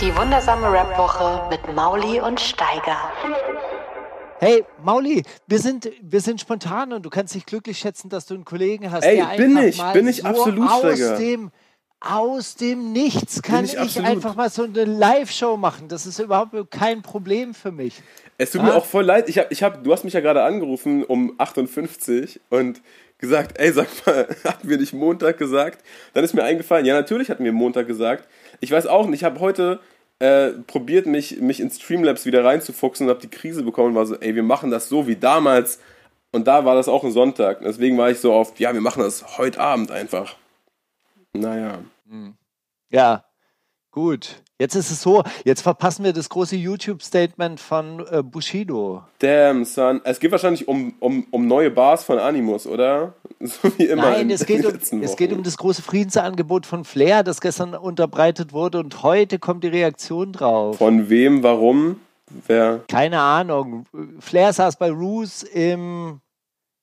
[0.00, 2.96] Die wundersame Rap-Woche mit Mauli und Steiger.
[4.38, 8.34] Hey, Mauli, wir sind, wir sind spontan und du kannst dich glücklich schätzen, dass du
[8.34, 11.16] einen Kollegen hast, Ey, der bin einfach ich, mal bin ich so absolut, aus Steiger.
[11.18, 11.50] dem,
[12.00, 15.88] aus dem Nichts kann ich ich, einfach mal so eine Live-Show machen.
[15.88, 18.02] Das ist überhaupt kein Problem für mich.
[18.36, 18.64] Es tut Ah.
[18.64, 19.28] mir auch voll leid.
[19.30, 22.82] Ich hab, ich hab, du hast mich ja gerade angerufen um 58 und
[23.18, 25.82] gesagt, ey, sag mal, hatten wir nicht Montag gesagt?
[26.12, 28.28] Dann ist mir eingefallen, ja, natürlich hatten wir Montag gesagt.
[28.60, 29.80] Ich weiß auch nicht, ich habe heute
[30.18, 34.06] äh, probiert, mich, mich in Streamlabs wieder reinzufuchsen und habe die Krise bekommen und war
[34.06, 35.78] so, ey, wir machen das so wie damals.
[36.32, 37.60] Und da war das auch ein Sonntag.
[37.62, 40.36] Deswegen war ich so auf, ja, wir machen das heute Abend einfach.
[41.32, 41.78] Naja.
[42.90, 43.24] Ja,
[43.90, 44.42] gut.
[44.58, 49.02] Jetzt ist es so, jetzt verpassen wir das große YouTube-Statement von äh, Bushido.
[49.18, 50.00] Damn, son.
[50.04, 53.14] Es geht wahrscheinlich um, um, um neue Bars von Animus, oder?
[53.38, 54.12] So wie immer.
[54.12, 57.74] Nein, in es geht, um, es geht um das große Friedensangebot von Flair, das gestern
[57.74, 60.78] unterbreitet wurde und heute kommt die Reaktion drauf.
[60.78, 62.00] Von wem, warum,
[62.46, 62.80] wer.
[62.88, 63.84] Keine Ahnung.
[64.20, 66.20] Flair saß bei Roos im,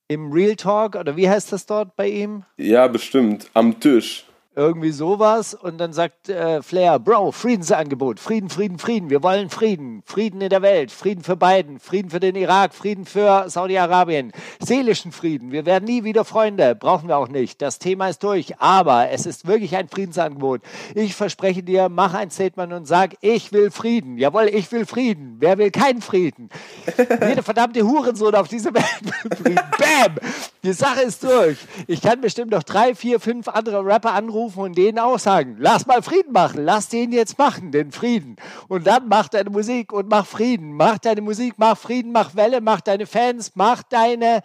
[0.08, 2.44] im Real Talk oder wie heißt das dort bei ihm?
[2.58, 3.50] Ja, bestimmt.
[3.56, 4.26] Am Tisch.
[4.56, 5.56] Irgendwie sowas.
[5.56, 9.10] Und dann sagt äh, Flair, Bro, Friedensangebot, Frieden, Frieden, Frieden.
[9.10, 10.04] Wir wollen Frieden.
[10.06, 10.92] Frieden in der Welt.
[10.92, 11.80] Frieden für Biden.
[11.80, 12.76] Frieden für den Irak.
[12.76, 14.32] Frieden für Saudi-Arabien.
[14.60, 15.52] Seelischen Frieden.
[15.52, 16.76] Wir werden nie wieder Freunde.
[16.76, 17.64] Brauchen wir auch nicht.
[17.64, 18.60] Das Thema ist durch.
[18.60, 20.62] Aber es ist wirklich ein Friedensangebot.
[20.94, 24.20] Ich verspreche dir, mach ein Statement und sag, ich will Frieden.
[24.20, 25.38] Jawohl, ich will Frieden.
[25.40, 26.50] Wer will keinen Frieden?
[27.28, 29.64] Jeder verdammte Hurensohn auf dieser Welt will Frieden.
[29.80, 30.16] Bam!
[30.64, 31.58] Die Sache ist durch.
[31.88, 35.86] Ich kann bestimmt noch drei, vier, fünf andere Rapper anrufen und denen auch sagen, lass
[35.86, 38.36] mal Frieden machen, lass den jetzt machen, den Frieden.
[38.68, 40.74] Und dann mach deine Musik und mach Frieden.
[40.74, 44.42] Mach deine Musik, mach Frieden, mach Welle, mach deine Fans, mach deine,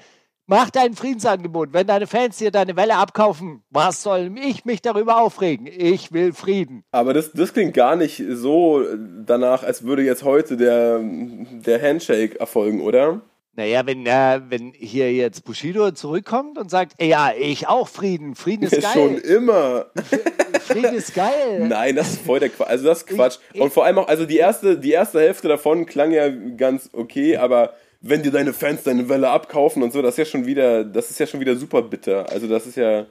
[0.46, 1.72] mach dein Friedensangebot.
[1.72, 5.66] Wenn deine Fans dir deine Welle abkaufen, was soll ich mich darüber aufregen?
[5.66, 6.84] Ich will Frieden.
[6.90, 8.84] Aber das, das klingt gar nicht so
[9.24, 13.22] danach, als würde jetzt heute der, der Handshake erfolgen, oder?
[13.58, 18.36] Naja, wenn, äh, wenn hier jetzt Bushido zurückkommt und sagt, ey, ja, ich auch Frieden,
[18.36, 18.92] Frieden ist geil.
[18.94, 19.86] Schon immer.
[20.60, 21.66] Frieden ist geil.
[21.68, 22.68] Nein, das ist voll der Quatsch.
[22.68, 23.38] Also das ist Quatsch.
[23.52, 26.88] Ich- Und vor allem auch, also die erste, die erste Hälfte davon klang ja ganz
[26.92, 30.46] okay, aber wenn dir deine Fans deine Welle abkaufen und so, das ist ja schon
[30.46, 32.30] wieder, das ist ja schon wieder super bitter.
[32.30, 33.06] Also das ist ja.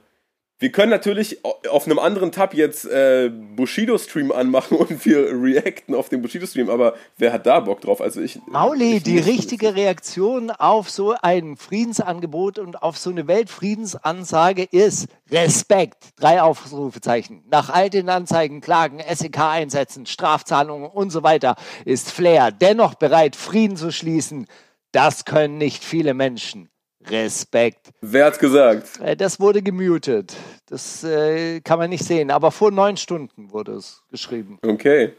[0.60, 1.38] Wir können natürlich
[1.70, 6.94] auf einem anderen Tab jetzt äh, Bushido-Stream anmachen und wir reacten auf den Bushido-Stream, aber
[7.16, 8.00] wer hat da Bock drauf?
[8.00, 8.40] Also ich.
[8.46, 15.06] Mauli, ich die richtige Reaktion auf so ein Friedensangebot und auf so eine Weltfriedensansage ist
[15.30, 16.08] Respekt.
[16.16, 17.44] Drei Aufrufezeichen.
[17.48, 21.54] Nach all den Anzeigen, Klagen, SEK einsetzen, Strafzahlungen und so weiter
[21.84, 24.46] ist Flair dennoch bereit, Frieden zu schließen.
[24.90, 26.68] Das können nicht viele Menschen.
[27.10, 27.88] Respekt.
[28.00, 29.00] Wer hat's gesagt?
[29.02, 30.34] Äh, Das wurde gemutet.
[30.68, 32.30] Das äh, kann man nicht sehen.
[32.30, 34.58] Aber vor neun Stunden wurde es geschrieben.
[34.66, 35.12] Okay.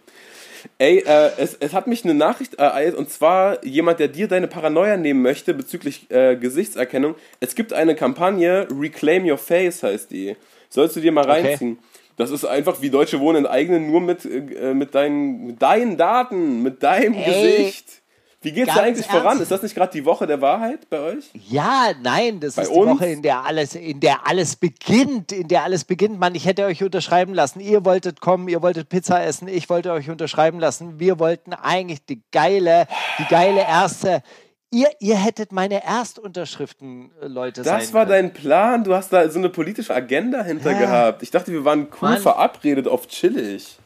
[0.78, 4.48] Ey, äh, es, es hat mich eine Nachricht ereilt und zwar jemand, der dir deine
[4.48, 7.16] Paranoia nehmen möchte bezüglich äh, Gesichtserkennung.
[7.40, 10.36] Es gibt eine Kampagne, Reclaim Your Face heißt die.
[10.70, 11.48] Sollst du dir mal Okay.
[11.48, 11.80] reinziehen.
[12.18, 16.62] Das ist einfach wie Deutsche Wohnen enteignen, nur mit, äh, mit, deinen, mit deinen Daten,
[16.62, 17.99] mit deinem Ey, Gesicht.
[18.42, 19.26] Wie geht's da eigentlich voran?
[19.26, 19.42] ernst?
[19.42, 21.30] Ist das nicht gerade die Woche der Wahrheit bei euch?
[21.50, 22.92] Ja, nein, das Bei ist die uns?
[22.92, 26.20] Woche, in der alles, in der alles beginnt, in der alles beginnt.
[26.20, 27.60] Mann, ich hätte euch unterschreiben lassen.
[27.60, 31.00] Ihr wolltet kommen, ihr wolltet Pizza essen, ich wollte euch unterschreiben lassen.
[31.02, 32.88] Wir wollten eigentlich die geile,
[33.20, 34.24] die geile erste.
[34.72, 38.28] Ihr, ihr hättet meine Erstunterschriften, äh, Leute sein Das war können.
[38.28, 38.84] dein Plan?
[38.84, 40.80] Du hast da so eine politische Agenda hinter Ja.
[40.80, 41.24] gehabt.
[41.24, 42.20] Ich dachte, wir waren cool Mann.
[42.22, 43.78] verabredet auf chillig.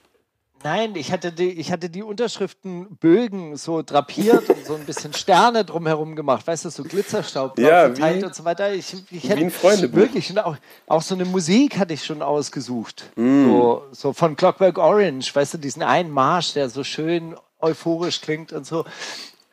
[0.63, 5.65] Nein, ich hatte die, ich hatte die Unterschriftenbögen so drapiert und so ein bisschen Sterne
[5.65, 8.73] drumherum gemacht, weißt du, so Glitzerstaub Ja, verteilt wie- und so weiter.
[8.73, 9.97] Ich, ich wie hätte Freundebuch.
[9.97, 10.55] wirklich auch,
[10.87, 13.03] auch so eine Musik hatte ich schon ausgesucht.
[13.15, 13.45] Mm.
[13.45, 18.53] So, so von Clockwork Orange, weißt du, diesen einen Marsch, der so schön euphorisch klingt
[18.53, 18.85] und so.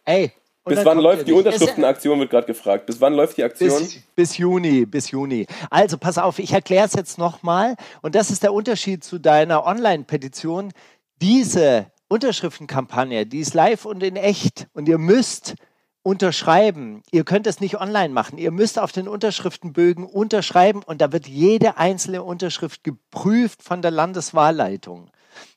[0.04, 0.32] Ey.
[0.64, 2.86] und Bis wann läuft die Unterschriftenaktion, wird gerade gefragt.
[2.86, 3.78] Bis wann läuft die Aktion?
[3.78, 5.46] bis, bis Juni, bis Juni.
[5.70, 7.76] Also pass auf, ich erkläre es jetzt nochmal.
[8.02, 10.72] Und das ist der Unterschied zu deiner Online-Petition.
[11.20, 14.68] Diese Unterschriftenkampagne, die ist live und in echt.
[14.72, 15.54] Und ihr müsst
[16.02, 17.02] unterschreiben.
[17.10, 18.38] Ihr könnt es nicht online machen.
[18.38, 23.90] Ihr müsst auf den Unterschriftenbögen unterschreiben und da wird jede einzelne Unterschrift geprüft von der
[23.90, 25.10] Landeswahlleitung.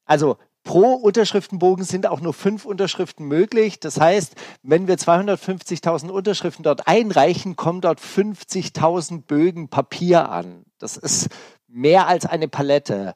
[0.06, 3.81] Also Pro Unterschriftenbogen sind auch nur fünf Unterschriften möglich.
[3.81, 10.63] Das heißt, wenn wir 250.000 Unterschriften dort einreichen, kommen dort 50.000 Bögen Papier an.
[10.77, 11.27] Das ist
[11.68, 13.13] mehr als eine Palette.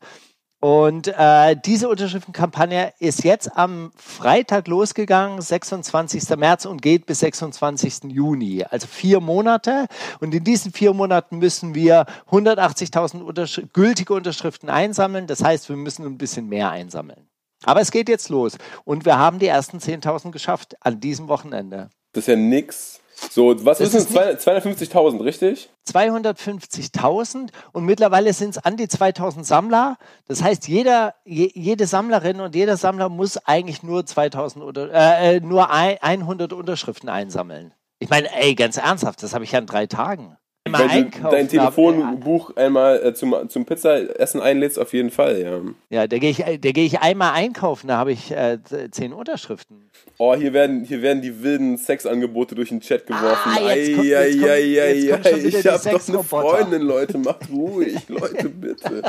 [0.59, 6.35] Und äh, diese Unterschriftenkampagne ist jetzt am Freitag losgegangen, 26.
[6.35, 8.05] März und geht bis 26.
[8.05, 9.85] Juni, also vier Monate.
[10.19, 15.27] Und in diesen vier Monaten müssen wir 180.000 Untersch gültige Unterschriften einsammeln.
[15.27, 17.27] Das heißt, wir müssen ein bisschen mehr einsammeln.
[17.63, 18.57] Aber es geht jetzt los.
[18.83, 21.89] Und wir haben die ersten 10.000 geschafft an diesem Wochenende.
[22.13, 22.99] Das ist ja nix.
[23.31, 25.69] So, was das ist denn 250.000, richtig?
[25.87, 29.97] 250.000 und mittlerweile sind es an die 2000 Sammler.
[30.27, 35.37] Das heißt, jeder, je, jede Sammlerin und jeder Sammler muss eigentlich nur 2000 oder äh,
[35.37, 37.73] äh nur 100 Unterschriften einsammeln.
[37.99, 40.37] Ich meine, ey, ganz ernsthaft, das habe ich ja in drei Tagen
[40.75, 41.31] einmal einkaufen.
[41.31, 45.61] Dein Telefonbuch einmal äh, zum, zum Pizzaessen einlädst, auf jeden Fall, ja.
[45.89, 48.59] Ja, da gehe ich, geh ich einmal einkaufen, da habe ich äh,
[48.91, 49.89] zehn Unterschriften.
[50.19, 53.51] Oh, hier werden, hier werden die wilden Sexangebote durch den Chat geworfen.
[53.55, 57.97] Ah, jetzt kommt, jetzt kommt, jetzt kommt ich habe doch eine Freundin, Leute, macht ruhig,
[58.07, 59.03] Leute, bitte.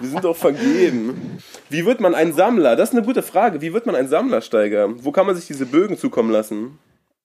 [0.00, 1.38] Wir sind doch vergeben.
[1.68, 2.76] Wie wird man ein Sammler?
[2.76, 3.60] Das ist eine gute Frage.
[3.60, 5.04] Wie wird man ein Sammlersteiger?
[5.04, 6.78] Wo kann man sich diese Bögen zukommen lassen?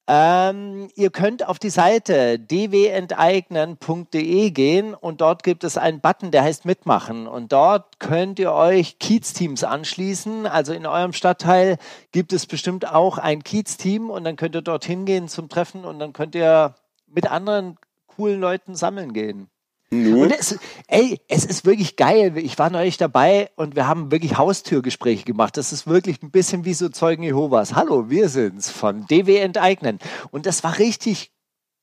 [0.08, 6.44] Ähm, ihr könnt auf die Seite dwenteignen.de gehen und dort gibt es einen Button, der
[6.44, 7.26] heißt Mitmachen.
[7.28, 10.46] Und dort könnt ihr euch Kiez-Teams anschließen.
[10.46, 11.80] Also in eurem Stadtteil
[12.12, 15.98] gibt es bestimmt auch ein Kiez-Team und dann könnt ihr dorthin gehen zum Treffen und
[15.98, 16.76] dann könnt ihr
[17.08, 19.50] mit anderen coolen Leuten sammeln gehen.
[20.04, 20.58] Und es,
[20.88, 22.38] ey, es ist wirklich geil.
[22.38, 25.58] Ich war neulich dabei und wir haben wirklich Haustürgespräche gemacht.
[25.58, 27.76] Das ist wirklich ein bisschen wie so Zeugen Jehovas.
[27.76, 30.00] Hallo, wir sind's von DW Enteignen.
[30.32, 31.32] Und das war richtig,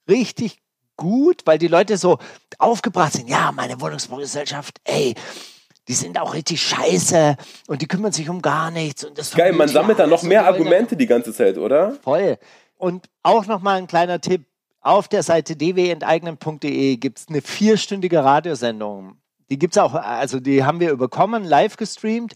[0.08, 0.62] richtig
[0.96, 2.18] gut, weil die Leute so
[2.58, 3.28] aufgebracht sind.
[3.28, 5.14] Ja, meine Wohnungsbaugesellschaft, ey,
[5.88, 7.36] die sind auch richtig scheiße
[7.66, 9.04] und die kümmern sich um gar nichts.
[9.04, 11.96] Und das Geil, man sammelt da noch mehr Argumente die ganze Zeit, oder?
[12.02, 12.38] Voll.
[12.76, 14.44] Und auch nochmal ein kleiner Tipp
[14.82, 19.16] auf der Seite dwenteignen.de gibt es eine vierstündige Radiosendung.
[19.48, 22.34] Die gibt's auch, also die haben wir über Common live gestreamt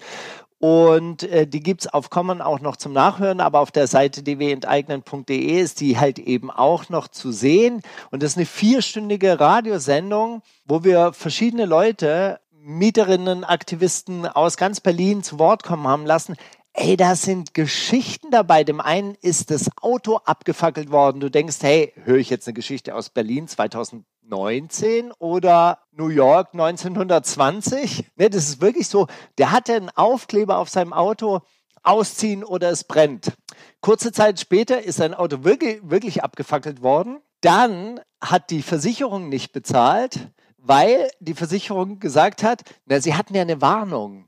[0.58, 4.22] und äh, die gibt es auf Common auch noch zum Nachhören, aber auf der Seite
[4.22, 7.82] dwenteignen.de ist die halt eben auch noch zu sehen.
[8.10, 15.22] Und das ist eine vierstündige Radiosendung, wo wir verschiedene Leute, Mieterinnen, Aktivisten aus ganz Berlin
[15.22, 16.36] zu Wort kommen haben lassen.
[16.78, 18.62] Ey, da sind Geschichten dabei.
[18.62, 21.20] Dem einen ist das Auto abgefackelt worden.
[21.20, 28.04] Du denkst, hey, höre ich jetzt eine Geschichte aus Berlin 2019 oder New York 1920?
[28.16, 29.06] Ne, das ist wirklich so.
[29.38, 31.40] Der hatte einen Aufkleber auf seinem Auto,
[31.82, 33.32] ausziehen oder es brennt.
[33.80, 37.20] Kurze Zeit später ist sein Auto wirklich, wirklich abgefackelt worden.
[37.40, 40.28] Dann hat die Versicherung nicht bezahlt,
[40.58, 44.25] weil die Versicherung gesagt hat, na, sie hatten ja eine Warnung.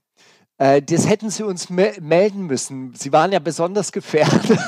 [0.58, 2.92] Äh, das hätten sie uns me melden müssen.
[2.94, 4.58] Sie waren ja besonders gefährdet.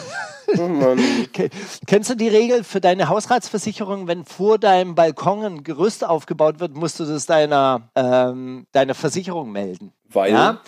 [0.57, 0.97] Oh
[1.87, 6.75] Kennst du die Regel für deine Hausratsversicherung, wenn vor deinem Balkon ein Gerüst aufgebaut wird,
[6.75, 9.93] musst du das deiner, ähm, deiner Versicherung melden?
[10.09, 10.33] Weil?
[10.33, 10.61] Ja?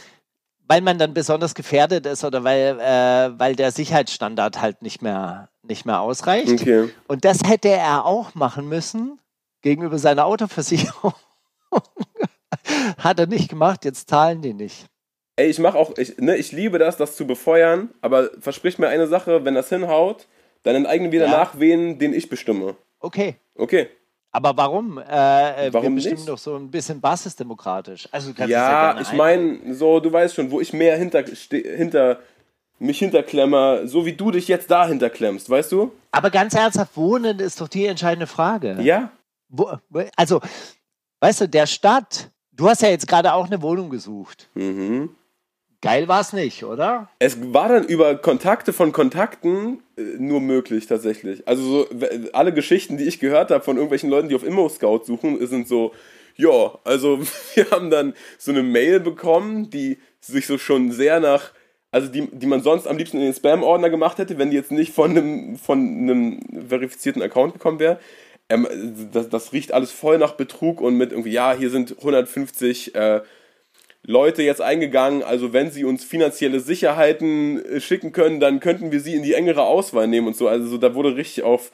[0.69, 5.49] Weil man dann besonders gefährdet ist oder weil, äh, weil der Sicherheitsstandard halt nicht mehr,
[5.63, 6.53] nicht mehr ausreicht.
[6.53, 6.91] Okay.
[7.09, 9.19] Und das hätte er auch machen müssen
[9.63, 11.15] gegenüber seiner Autoversicherung.
[12.99, 14.87] Hat er nicht gemacht, jetzt zahlen die nicht.
[15.37, 18.89] Ey, ich mach auch, ich, ne, ich liebe das, das zu befeuern, aber versprich mir
[18.89, 20.27] eine Sache, wenn das hinhaut,
[20.63, 22.77] dann enteignen wir danach wen, den ich bestimme.
[23.01, 23.37] Okay.
[23.57, 23.89] Okay.
[24.31, 24.99] Aber warum?
[24.99, 26.29] Äh, äh warum wir bestimmen nicht?
[26.29, 28.09] doch so ein bisschen basisdemokratisch.
[28.11, 32.21] Also ja, ja ich meine, so, du weißt schon, wo ich mehr hinter, hinter
[32.79, 35.93] mich hinterklemmer, so wie du dich jetzt da hinterklemmst, weißt du?
[36.11, 38.79] Aber ganz ernsthaft, Wohnen ist doch die entscheidende Frage.
[38.81, 39.11] Ja.
[39.49, 39.71] Wo,
[40.17, 40.41] also,
[41.21, 44.49] weißt du, der Stadt, du hast ja jetzt gerade auch eine Wohnung gesucht.
[44.55, 45.11] Mhm.
[45.83, 47.09] Geil war es nicht, oder?
[47.19, 51.47] Es war dann über Kontakte von Kontakten äh, nur möglich tatsächlich.
[51.49, 51.89] Also so,
[52.33, 55.93] alle Geschichten, die ich gehört habe von irgendwelchen Leuten, die auf Immo-Scout suchen, sind so,
[56.37, 57.19] ja, also
[57.55, 61.51] wir haben dann so eine Mail bekommen, die sich so schon sehr nach,
[61.91, 64.71] also die, die man sonst am liebsten in den Spam-Ordner gemacht hätte, wenn die jetzt
[64.71, 67.99] nicht von einem, von einem verifizierten Account gekommen wäre.
[68.49, 68.69] Ähm,
[69.13, 73.23] das, das riecht alles voll nach Betrug und mit irgendwie, ja, hier sind 150 äh,
[74.05, 75.23] Leute jetzt eingegangen.
[75.23, 79.35] Also wenn sie uns finanzielle Sicherheiten äh, schicken können, dann könnten wir sie in die
[79.35, 80.49] engere Auswahl nehmen und so.
[80.49, 81.71] Also so, da wurde richtig auf,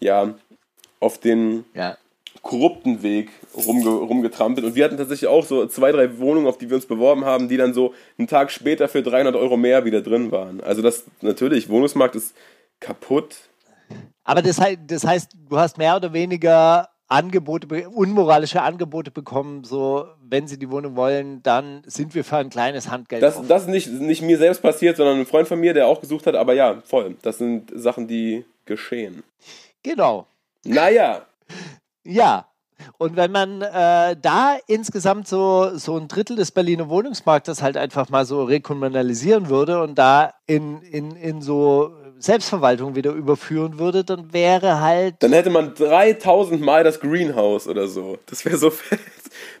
[0.00, 0.34] ja,
[1.00, 1.96] auf den ja.
[2.42, 4.64] korrupten Weg rumge rumgetrampelt.
[4.64, 7.48] Und wir hatten tatsächlich auch so zwei, drei Wohnungen, auf die wir uns beworben haben,
[7.48, 10.60] die dann so einen Tag später für 300 Euro mehr wieder drin waren.
[10.60, 12.34] Also das natürlich, Wohnungsmarkt ist
[12.78, 13.36] kaputt.
[14.22, 20.48] Aber das, das heißt, du hast mehr oder weniger Angebote, unmoralische Angebote bekommen, so, wenn
[20.48, 23.48] sie die Wohnung wollen, dann sind wir für ein kleines Handgeld Das, offen.
[23.48, 26.26] das ist nicht, nicht mir selbst passiert, sondern ein Freund von mir, der auch gesucht
[26.26, 27.16] hat, aber ja, voll.
[27.22, 29.22] Das sind Sachen, die geschehen.
[29.82, 30.26] Genau.
[30.64, 31.22] Naja,
[32.04, 32.46] Ja.
[32.98, 38.10] Und wenn man äh, da insgesamt so, so ein Drittel des Berliner Wohnungsmarktes halt einfach
[38.10, 44.32] mal so rekommunalisieren würde und da in, in, in so Selbstverwaltung wieder überführen würde, dann
[44.32, 45.16] wäre halt.
[45.20, 48.18] dann hätte man 3000 Mal das Greenhouse oder so.
[48.26, 49.00] Das wäre so fett.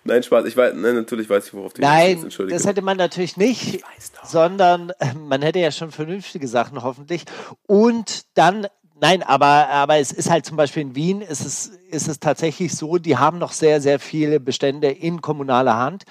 [0.04, 0.46] Nein, Spaß.
[0.46, 2.24] Ich weiß, nein, natürlich weiß ich, worauf du Nein, willst.
[2.24, 2.58] Entschuldigung.
[2.58, 3.82] das hätte man natürlich nicht,
[4.24, 7.24] sondern äh, man hätte ja schon vernünftige Sachen hoffentlich.
[7.66, 8.66] Und dann,
[9.00, 12.74] nein, aber, aber es ist halt zum Beispiel in Wien, ist es, ist es tatsächlich
[12.74, 16.04] so, die haben noch sehr, sehr viele Bestände in kommunaler Hand.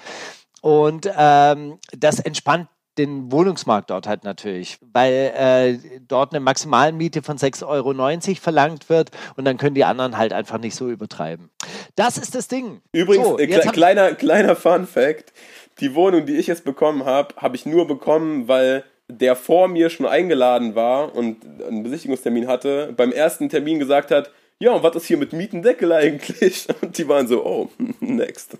[0.60, 7.36] Und ähm, das entspannt den Wohnungsmarkt dort halt natürlich, weil äh, dort eine Maximalmiete von
[7.36, 11.50] 6,90 Euro verlangt wird und dann können die anderen halt einfach nicht so übertreiben.
[11.94, 12.80] Das ist das Ding.
[12.92, 15.32] Übrigens, So, äh, kle kleiner, kleiner Fun Fact:
[15.80, 19.90] Die Wohnung, die ich jetzt bekommen habe, habe ich nur bekommen, weil der vor mir
[19.90, 24.96] schon eingeladen war und einen Besichtigungstermin hatte, beim ersten Termin gesagt hat, ja, und was
[24.96, 26.66] ist hier mit Mietendeckel eigentlich?
[26.80, 27.70] Und die waren so, oh,
[28.00, 28.56] next.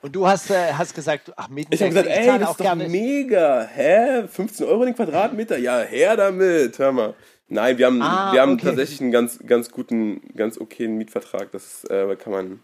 [0.00, 1.74] Und du hast, äh, hast gesagt, ach, Mieten.
[1.74, 3.68] Ich habe gesagt, ey, das ist doch mega.
[3.74, 4.28] Hä?
[4.28, 5.58] 15 Euro den Quadratmeter?
[5.58, 6.78] Ja, her damit.
[6.78, 7.14] Hör mal.
[7.48, 8.66] Nein, wir haben, Ah, wir haben okay.
[8.66, 11.50] tatsächlich einen ganz, ganz guten, ganz okayen Mietvertrag.
[11.50, 12.60] Das äh, kann man.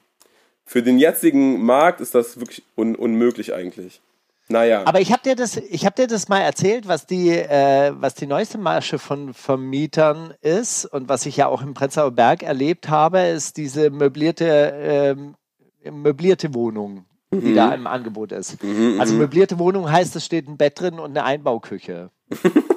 [0.64, 4.00] Für den jetzigen Markt ist das wirklich un unmöglich eigentlich.
[4.48, 4.82] Naja.
[4.84, 8.14] Aber ich habe dir das, ich habe dir das mal erzählt, was die, äh, was
[8.14, 12.88] die neueste Masche von Vermietern ist und was ich ja auch im Prenzlauer Berg erlebt
[12.88, 15.34] habe, ist diese möblierte, ähm,
[15.90, 17.06] möblierte Wohnung,
[17.40, 18.58] die da im Angebot ist.
[18.98, 22.10] also möblierte Wohnung heißt, es steht ein Bett drin und eine Einbauküche.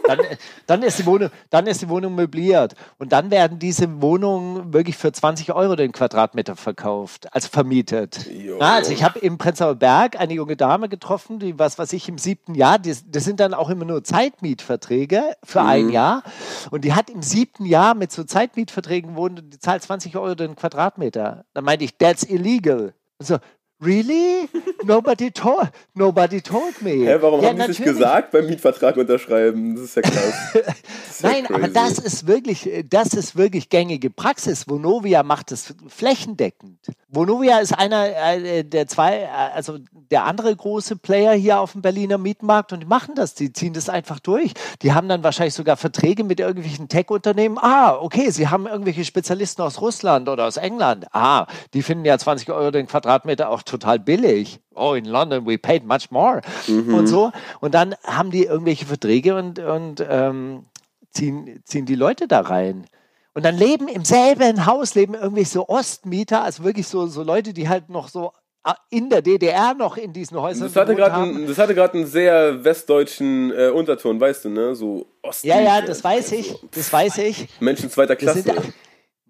[0.08, 0.20] dann,
[0.68, 2.76] dann, ist die Wohnung, dann ist die Wohnung möbliert.
[3.00, 8.30] Und dann werden diese Wohnungen wirklich für 20 Euro den Quadratmeter verkauft, also vermietet.
[8.32, 12.08] Ja, also ich habe im Prenzlauer Berg eine junge Dame getroffen, die was weiß ich
[12.10, 16.24] im siebten Jahr, die, das sind dann auch immer nur Zeitmietverträge für ein Jahr.
[16.70, 20.36] Und die hat im siebten Jahr mit so Zeitmietverträgen gewohnt und die zahlt 20 Euro
[20.36, 21.46] den Quadratmeter.
[21.54, 22.94] Da meinte ich, that's illegal.
[23.18, 23.38] Und so,
[23.82, 24.50] really?
[24.84, 27.06] Nobody told, nobody told me.
[27.06, 29.76] Hä, warum Ja, haben die es nicht gesagt beim Mietvertrag unterschreiben?
[29.76, 30.56] Das ist ja krass.
[31.10, 31.74] Ist ja Nein, aber crazy.
[31.74, 34.70] das ist wirklich, das ist wirklich gängige Praxis.
[34.70, 36.80] Vonovia macht es flächendeckend.
[37.10, 38.06] Vonovia ist einer
[38.36, 39.80] äh, der zwei, also
[40.12, 43.74] der andere große Player hier auf dem Berliner Mietmarkt und die machen das, die ziehen
[43.74, 44.54] das einfach durch.
[44.82, 47.58] Die haben dann wahrscheinlich sogar Verträge mit irgendwelchen Tech-Unternehmen.
[47.60, 51.06] Ah, okay, sie haben irgendwelche Spezialisten aus Russland oder aus England.
[51.12, 54.60] Ah, die finden ja 20 Euro den Quadratmeter auch total billig.
[54.76, 56.42] Oh, in London we paid much more.
[56.68, 57.32] Und so.
[57.60, 60.66] Und dann haben die irgendwelche Verträge und, und ähm,
[61.12, 62.86] ziehen, ziehen die Leute da rein.
[63.34, 67.54] Und dann leben im selben Haus, leben irgendwie so Ostmieter, also wirklich so, so Leute,
[67.54, 68.34] die halt noch so
[68.64, 72.08] ah, in der DDR noch in diesen Häusern Das hatte gerade das hatte gerade einen
[72.08, 74.76] sehr westdeutschen äh, Unterton, weißt du, ne?
[74.76, 75.44] So Ost.
[75.44, 77.48] Ja, ja, das weiß ich, das weiß ich.
[77.60, 78.44] Menschen zweiter Klasse.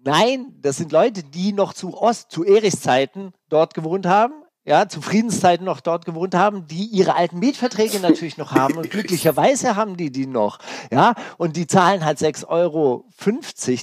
[0.04, 4.34] Nein, das sind Leute, die noch zu Ost, zu Erichs Zeiten dort gewohnt haben,
[4.70, 8.88] ja, zu Friedenszeiten noch dort gewohnt haben, die ihre alten Mietverträge natürlich noch haben und
[8.88, 10.60] glücklicherweise haben die die noch,
[10.92, 13.04] ja, und die zahlen halt 6,50 Euro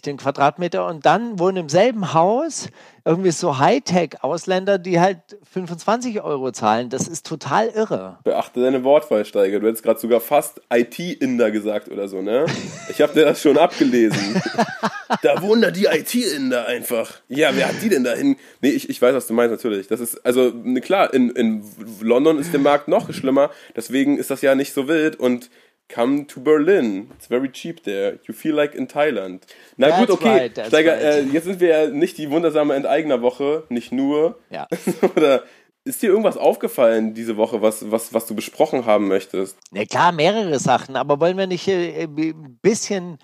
[0.06, 2.70] den Quadratmeter und dann wohnen im selben Haus
[3.08, 5.20] irgendwie so Hightech-Ausländer, die halt
[5.54, 6.90] 25 Euro zahlen.
[6.90, 8.18] Das ist total irre.
[8.26, 9.62] Beachte deine Wortwahl, Steiger.
[9.62, 12.46] Du hättest gerade sogar fast IT-Inder gesagt oder so, ne?
[12.90, 14.42] Ich habe dir das schon abgelesen.
[15.24, 17.22] da wohnen da die IT-Inder einfach.
[17.30, 18.36] Ja, wer hat die denn dahin?
[18.62, 19.88] Nee, ich, ich weiß, was du meinst, natürlich.
[19.88, 21.64] Das ist, also, klar, in, in
[22.02, 23.50] London ist der Markt noch schlimmer.
[23.76, 25.50] Deswegen ist das ja nicht so wild und
[25.94, 27.12] Come to Berlin.
[27.16, 28.20] It's very cheap there.
[28.28, 29.46] You feel like in Thailand.
[29.78, 30.38] Na That's gut, okay.
[30.38, 31.02] right, Steiger, right.
[31.02, 34.38] äh, jetzt sind wir ja nicht die wundersame Enteignerwoche, nicht nur.
[34.50, 34.68] Ja.
[35.16, 35.44] Oder
[35.86, 39.58] ist dir irgendwas aufgefallen diese Woche, was, was, was du besprochen haben möchtest?
[39.72, 43.18] Ja klar, mehrere Sachen, aber wollen wir nicht äh, ein bisschen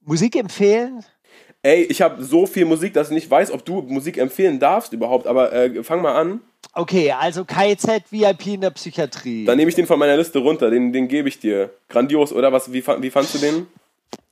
[0.00, 1.04] Musik empfehlen?
[1.62, 4.92] Ey, ich habe so viel Musik, dass ich nicht weiß, ob du Musik empfehlen darfst
[4.92, 6.40] überhaupt, aber äh, fang mal an.
[6.74, 9.44] Okay, also KZ VIP in der Psychiatrie.
[9.44, 11.70] Dann nehme ich den von meiner Liste runter, den, den gebe ich dir.
[11.88, 12.52] Grandios, oder?
[12.52, 13.66] Was, wie, wie fandst du den?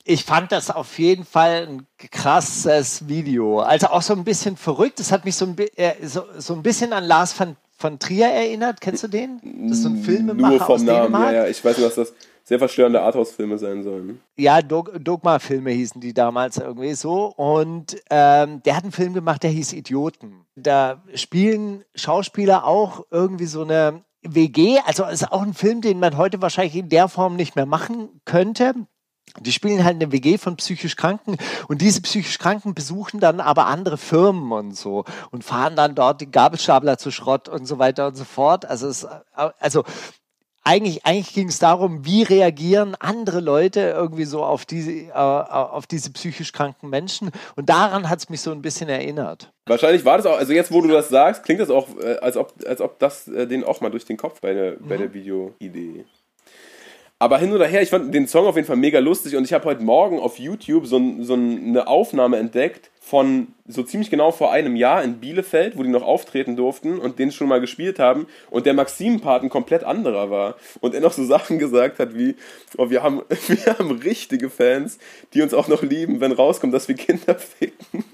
[0.05, 3.61] ich fand das auf jeden Fall ein krasses Video.
[3.61, 4.99] Also auch so ein bisschen verrückt.
[4.99, 8.27] Das hat mich so ein, äh, so, so ein bisschen an Lars von, von Trier
[8.27, 8.81] erinnert.
[8.81, 9.41] Kennst du den?
[9.69, 11.33] Das ist so ein Filmemacher Nur vom aus Namen, Dänemark.
[11.33, 11.49] ja, ja.
[11.49, 12.15] Ich weiß nicht, was das
[12.51, 14.21] sehr verstörende Arthouse-Filme sein sollen.
[14.37, 17.27] Ja, Dog Dogma-Filme hießen die damals irgendwie so.
[17.27, 20.47] Und ähm, der hat einen Film gemacht, der hieß Idioten.
[20.57, 24.81] Da spielen Schauspieler auch irgendwie so eine WG.
[24.85, 28.21] Also ist auch ein Film, den man heute wahrscheinlich in der Form nicht mehr machen
[28.25, 28.75] könnte.
[29.39, 31.37] Die spielen halt eine WG von psychisch Kranken
[31.69, 36.21] und diese psychisch Kranken besuchen dann aber andere Firmen und so und fahren dann dort
[36.21, 38.65] die Gabelstapler zu Schrott und so weiter und so fort.
[38.65, 39.07] Also, es,
[39.61, 39.85] also
[40.63, 45.87] eigentlich, eigentlich ging es darum, wie reagieren andere Leute irgendwie so auf diese, äh, auf
[45.87, 47.31] diese psychisch kranken Menschen.
[47.57, 49.53] Und daran hat es mich so ein bisschen erinnert.
[49.67, 52.37] Wahrscheinlich war das auch, also jetzt, wo du das sagst, klingt das auch, äh, als,
[52.37, 54.89] ob, als ob das äh, denen auch mal durch den Kopf bei der, mhm.
[54.89, 56.05] bei der Videoidee
[57.21, 59.53] aber hin oder her, ich fand den Song auf jeden Fall mega lustig und ich
[59.53, 64.53] habe heute Morgen auf YouTube so, so eine Aufnahme entdeckt von so ziemlich genau vor
[64.53, 68.27] einem Jahr in Bielefeld, wo die noch auftreten durften und den schon mal gespielt haben
[68.49, 72.37] und der Maxim-Part ein komplett anderer war und er noch so Sachen gesagt hat wie,
[72.79, 74.97] oh, wir, haben, wir haben richtige Fans,
[75.35, 78.03] die uns auch noch lieben, wenn rauskommt, dass wir Kinder ficken.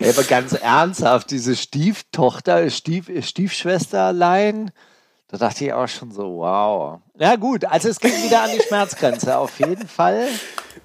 [0.00, 4.72] Ey, aber ganz ernsthaft, diese Stieftochter, Stief, Stiefschwesterlein,
[5.28, 7.00] da dachte ich auch schon so, wow.
[7.18, 10.28] Ja gut, also es geht wieder an die Schmerzgrenze, auf jeden Fall.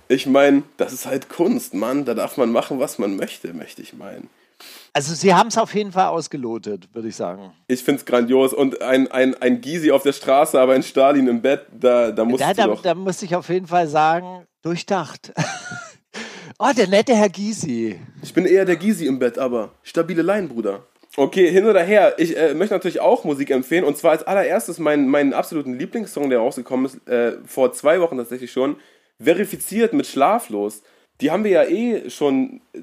[0.08, 2.06] Ich meine, das ist halt Kunst, Mann.
[2.06, 4.30] Da darf man machen, was man möchte, möchte ich meinen.
[4.94, 7.54] Also sie haben es auf jeden Fall ausgelotet, würde ich sagen.
[7.68, 8.54] Ich finde es grandios.
[8.54, 12.26] Und ein, ein, ein Gysi auf der Straße, aber ein Stalin im Bett, da, da
[12.26, 15.32] musst da, da, da muss ich auf jeden Fall sagen, durchdacht.
[16.60, 18.00] oh, der nette Herr Gysi.
[18.22, 20.84] Ich bin eher der Gysi im Bett, aber stabile Laien, Bruder.
[21.18, 22.16] Okay, hin oder her.
[22.18, 23.84] Ich äh, möchte natürlich auch Musik empfehlen.
[23.84, 28.18] Und zwar als allererstes meinen, meinen absoluten Lieblingssong, der rausgekommen ist, äh, vor zwei Wochen
[28.18, 28.78] tatsächlich schon,
[29.20, 30.84] verifiziert mit Schlaflos.
[31.20, 32.62] Die haben wir ja eh schon.
[32.74, 32.80] Äh,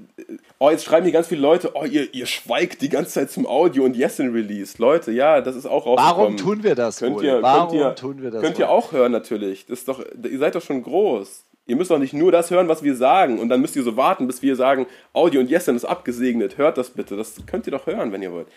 [0.59, 3.47] oh, jetzt schreiben hier ganz viele Leute, oh, ihr, ihr schweigt die ganze Zeit zum
[3.47, 4.75] Audio und Yesin Release.
[4.79, 6.17] Leute, ja, das ist auch rausgekommen.
[6.17, 7.25] Warum tun wir das könnt wohl?
[7.25, 8.61] Ihr, Warum könnt ihr, tun wir das Könnt wohl?
[8.61, 9.65] ihr auch hören, natürlich.
[9.67, 11.45] Das ist doch, ihr seid doch schon groß.
[11.69, 13.95] Ihr müsst doch nicht nur das hören, was wir sagen und dann müsst ihr so
[13.97, 16.57] warten, bis wir sagen, Audio und Yesin ist abgesegnet.
[16.57, 17.15] Hört das bitte.
[17.15, 18.49] Das könnt ihr doch hören, wenn ihr wollt.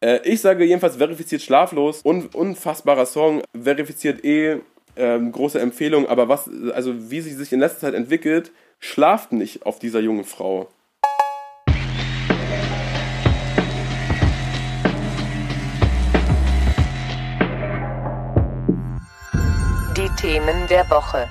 [0.00, 2.04] Äh, ich sage jedenfalls verifiziert schlaflos.
[2.04, 3.42] Un unfassbarer Song.
[3.58, 4.58] Verifiziert eh.
[4.94, 6.06] Ähm, große Empfehlung.
[6.06, 10.24] Aber was, also wie sie sich in letzter Zeit entwickelt, schlaft nicht auf dieser jungen
[10.24, 10.68] Frau.
[20.32, 21.28] Themen der Woche.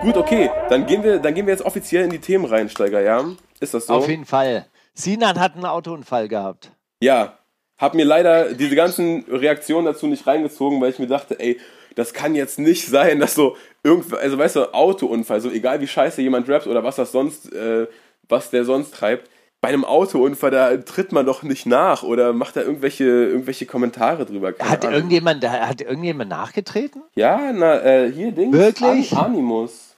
[0.00, 0.48] Gut, okay.
[0.70, 3.22] Dann gehen wir, dann gehen wir jetzt offiziell in die Themen rein, Steiger, ja?
[3.60, 3.92] Ist das so?
[3.92, 4.64] Auf jeden Fall.
[4.94, 6.72] Sinan hat einen Autounfall gehabt.
[6.98, 7.36] Ja.
[7.76, 11.60] Hab mir leider diese ganzen Reaktionen dazu nicht reingezogen, weil ich mir dachte, ey,
[11.94, 15.86] das kann jetzt nicht sein, dass so irgendwie, also weißt du, Autounfall, so egal wie
[15.86, 17.86] scheiße jemand rappt oder was das sonst, äh,
[18.30, 19.28] was der sonst treibt,
[19.60, 24.24] bei einem Autounfall, da tritt man doch nicht nach oder macht da irgendwelche, irgendwelche Kommentare
[24.24, 24.52] drüber.
[24.52, 27.02] Keine hat irgendjemand, hat irgendjemand nachgetreten?
[27.16, 28.56] Ja, na, äh, hier Dings.
[28.56, 29.12] Wirklich?
[29.12, 29.96] An Animus.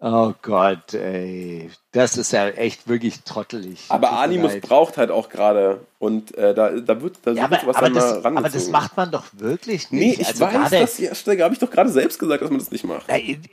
[0.00, 1.70] Oh Gott, ey.
[1.92, 3.86] Das ist ja echt wirklich trottelig.
[3.88, 7.76] Aber Animus braucht halt auch gerade und äh, da, da wird da ja, aber, was
[7.76, 10.00] aber, das, aber das macht man doch wirklich nicht.
[10.00, 12.70] Nee, ich also weiß, das ja, habe ich doch gerade selbst gesagt, dass man das
[12.70, 13.04] nicht macht.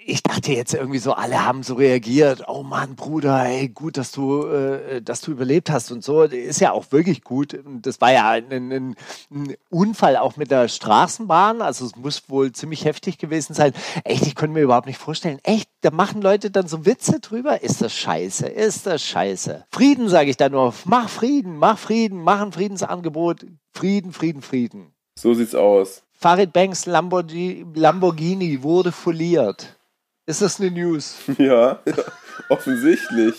[0.06, 2.44] Ich dachte jetzt irgendwie so, alle haben so reagiert.
[2.48, 6.22] Oh Mann, Bruder, ey, gut, dass du, äh, dass du überlebt hast und so.
[6.24, 7.60] Ist ja auch wirklich gut.
[7.82, 8.96] Das war ja ein, ein,
[9.30, 11.62] ein, Unfall auch mit der Straßenbahn.
[11.62, 13.74] Also es muss wohl ziemlich heftig gewesen sein.
[14.06, 15.40] Echt, ich konnte mir überhaupt nicht vorstellen.
[15.44, 17.62] Echt, da machen Leute dann so Witze drüber.
[17.62, 18.27] Ist das scheiße?
[18.28, 19.66] Ist das scheiße?
[19.72, 20.74] Frieden, sage ich da nur.
[20.86, 23.46] Mach Frieden, mach Frieden, mach ein Friedensangebot.
[23.74, 24.94] Frieden, Frieden, Frieden.
[25.18, 26.04] So sieht's aus.
[26.14, 29.76] Farid Banks Lamborghini wurde foliert.
[30.26, 31.16] Ist das eine News?
[31.38, 31.80] Ja,
[32.50, 33.36] offensichtlich.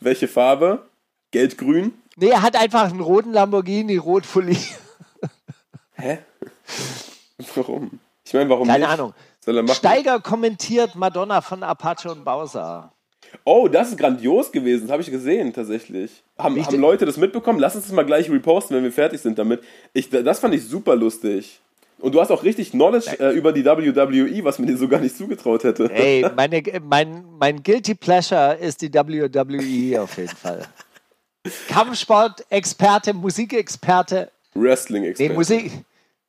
[0.00, 0.82] Welche Farbe?
[1.30, 1.92] Geldgrün?
[2.16, 4.58] Nee, er hat einfach einen roten Lamborghini rot foliert.
[5.94, 6.18] Hä?
[7.54, 8.00] Warum?
[8.24, 8.92] Ich meine, warum Keine nicht?
[8.92, 9.14] Ahnung.
[9.74, 12.91] Steiger kommentiert Madonna von Apache und Bowser.
[13.44, 14.82] Oh, das ist grandios gewesen.
[14.82, 16.22] Das habe ich gesehen, tatsächlich.
[16.38, 17.58] Haben, haben Leute das mitbekommen?
[17.58, 19.62] Lass uns das mal gleich reposten, wenn wir fertig sind damit.
[19.92, 21.60] Ich, das fand ich super lustig.
[21.98, 25.00] Und du hast auch richtig Knowledge äh, über die WWE, was mir dir so gar
[25.00, 25.90] nicht zugetraut hätte.
[25.90, 30.66] Ey, meine, mein, mein Guilty Pleasure ist die WWE auf jeden Fall.
[31.68, 34.30] Kampfsport-Experte, Musikexperte.
[34.54, 35.30] Wrestling-Experte.
[35.30, 35.72] Nee, Musik.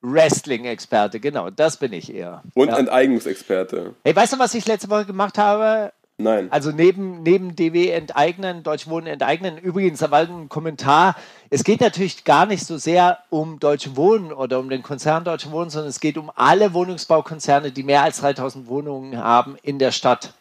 [0.02, 2.44] Wrestling-Experte, genau, das bin ich eher.
[2.54, 2.78] Und ja.
[2.78, 3.96] Enteignungsexperte.
[4.04, 5.94] Hey, weißt du, was ich letzte Woche gemacht habe?
[6.24, 6.48] Nein.
[6.52, 11.16] Also neben, neben DW enteignen, Deutsche Wohnen enteignen, übrigens, da war ein Kommentar,
[11.50, 15.52] es geht natürlich gar nicht so sehr um Deutsche Wohnen oder um den Konzern Deutsche
[15.52, 19.92] Wohnen, sondern es geht um alle Wohnungsbaukonzerne, die mehr als 3000 Wohnungen haben in der
[19.92, 20.34] Stadt.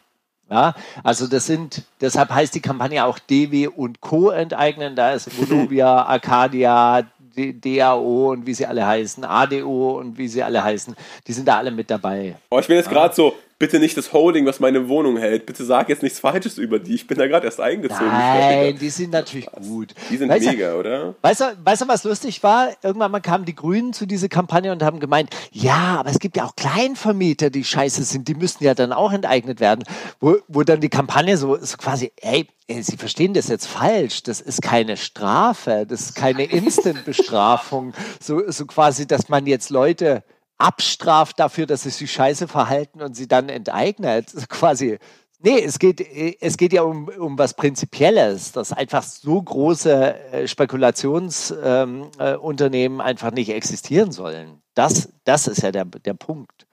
[0.49, 4.29] Ja, also das sind, deshalb heißt die Kampagne auch DW und Co.
[4.29, 4.95] enteignen.
[4.95, 7.03] Da ist Vonovia, Arcadia,
[7.35, 10.95] DAO und wie sie alle heißen, ADO und wie sie alle heißen.
[11.27, 12.35] Die sind da alle mit dabei.
[12.49, 15.45] Oh, ich bin jetzt gerade so, bitte nicht das Holding, was meine Wohnung hält.
[15.45, 16.95] Bitte sag jetzt nichts Falsches über die.
[16.95, 18.07] Ich bin da gerade erst eingezogen.
[18.07, 19.95] Nein, die sind natürlich gut.
[20.09, 21.15] Die sind weißt mega, du, oder?
[21.21, 22.71] Weißt du, weißt du, was lustig war?
[22.83, 26.35] Irgendwann mal kamen die Grünen zu dieser Kampagne und haben gemeint, ja, aber es gibt
[26.35, 29.85] ja auch Kleinvermieter, die scheiße sind, die müssten ja dann auch enteignet werden.
[30.19, 34.23] Wo, wo dann die Kampagne so, so quasi, ey, Sie verstehen das jetzt falsch.
[34.23, 37.93] Das ist keine Strafe, das ist keine Instant-Bestrafung.
[38.19, 40.23] So, so quasi, dass man jetzt Leute
[40.57, 44.31] abstraft dafür, dass sie sich scheiße verhalten und sie dann enteignet.
[44.49, 44.99] Quasi.
[45.45, 50.47] Nee, es geht, es geht ja um, um was Prinzipielles, dass einfach so große äh,
[50.47, 54.61] Spekulationsunternehmen ähm, äh, einfach nicht existieren sollen.
[54.73, 56.65] Das, das ist ja der, der Punkt.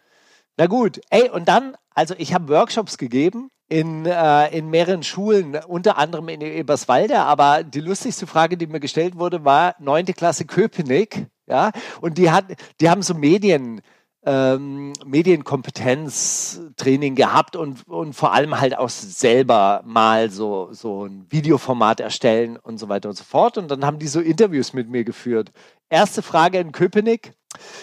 [0.57, 5.57] Na gut, ey, und dann, also ich habe Workshops gegeben in, äh, in mehreren Schulen,
[5.67, 10.45] unter anderem in Eberswalde, aber die lustigste Frage, die mir gestellt wurde, war neunte Klasse
[10.45, 11.27] Köpenick.
[11.51, 12.47] Ja, und die, hat,
[12.81, 13.83] die haben so Medien,
[14.25, 22.01] ähm, Medienkompetenztraining gehabt und, und vor allem halt auch selber mal so, so ein Videoformat
[22.01, 23.59] erstellen und so weiter und so fort.
[23.59, 25.53] Und dann haben die so Interviews mit mir geführt.
[25.89, 27.33] Erste Frage in Köpenick.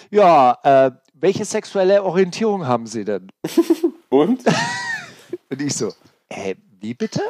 [0.10, 3.28] Ja, äh, welche sexuelle Orientierung haben Sie denn?
[4.10, 4.44] Und?
[5.50, 5.92] und ich so,
[6.30, 7.22] äh, wie bitte?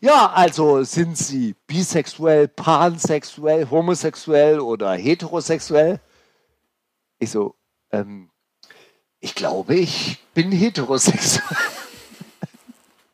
[0.00, 6.00] ja, also sind Sie bisexuell, pansexuell, homosexuell oder heterosexuell?
[7.18, 7.54] Ich so,
[7.92, 8.30] ähm,
[9.20, 11.56] ich glaube, ich bin heterosexuell.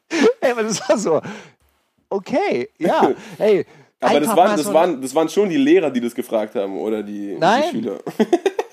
[0.41, 1.21] hey, aber das war so,
[2.09, 3.67] okay, ja, hey.
[4.01, 7.03] Aber das waren, das, waren, das waren schon die Lehrer, die das gefragt haben, oder
[7.03, 7.63] die, Nein.
[7.63, 8.01] die Schüler.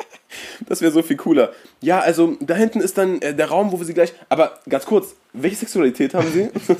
[0.67, 1.51] Das wäre so viel cooler.
[1.81, 4.13] Ja, also da hinten ist dann äh, der Raum, wo wir sie gleich.
[4.29, 6.49] Aber ganz kurz, welche Sexualität haben Sie?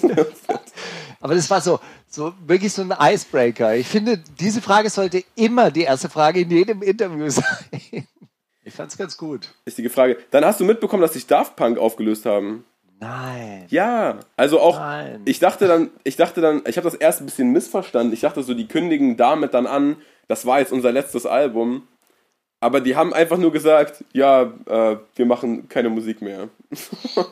[1.21, 3.75] Aber das war so, so wirklich so ein Icebreaker.
[3.75, 8.07] Ich finde, diese Frage sollte immer die erste Frage in jedem Interview sein.
[8.63, 9.53] Ich fand's ganz gut.
[9.65, 10.17] Richtige Frage.
[10.31, 12.65] Dann hast du mitbekommen, dass sich Daft Punk aufgelöst haben.
[12.99, 13.65] Nein.
[13.69, 14.77] Ja, also auch.
[14.77, 15.21] Nein.
[15.25, 18.13] Ich dachte dann, ich dachte dann, ich habe das erst ein bisschen missverstanden.
[18.13, 21.87] Ich dachte so, die kündigen damit dann an, das war jetzt unser letztes Album.
[22.59, 26.49] Aber die haben einfach nur gesagt, ja, äh, wir machen keine Musik mehr.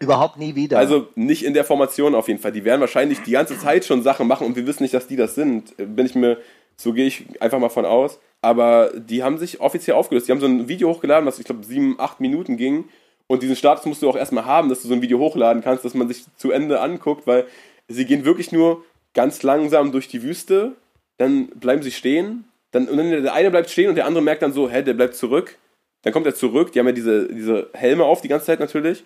[0.00, 0.78] Überhaupt nie wieder.
[0.78, 2.52] Also nicht in der Formation auf jeden Fall.
[2.52, 5.16] Die werden wahrscheinlich die ganze Zeit schon Sachen machen und wir wissen nicht, dass die
[5.16, 5.76] das sind.
[5.76, 6.38] Bin ich mir,
[6.76, 8.18] so gehe ich einfach mal von aus.
[8.40, 10.26] Aber die haben sich offiziell aufgelöst.
[10.26, 12.88] Die haben so ein Video hochgeladen, was ich glaube sieben, acht Minuten ging.
[13.26, 15.84] Und diesen Status musst du auch erstmal haben, dass du so ein Video hochladen kannst,
[15.84, 17.46] dass man sich zu Ende anguckt, weil
[17.86, 18.82] sie gehen wirklich nur
[19.12, 20.72] ganz langsam durch die Wüste,
[21.18, 24.42] dann bleiben sie stehen, dann, und dann der eine bleibt stehen und der andere merkt
[24.42, 25.56] dann so, hä, der bleibt zurück.
[26.02, 29.04] Dann kommt er zurück, die haben ja diese, diese Helme auf die ganze Zeit natürlich.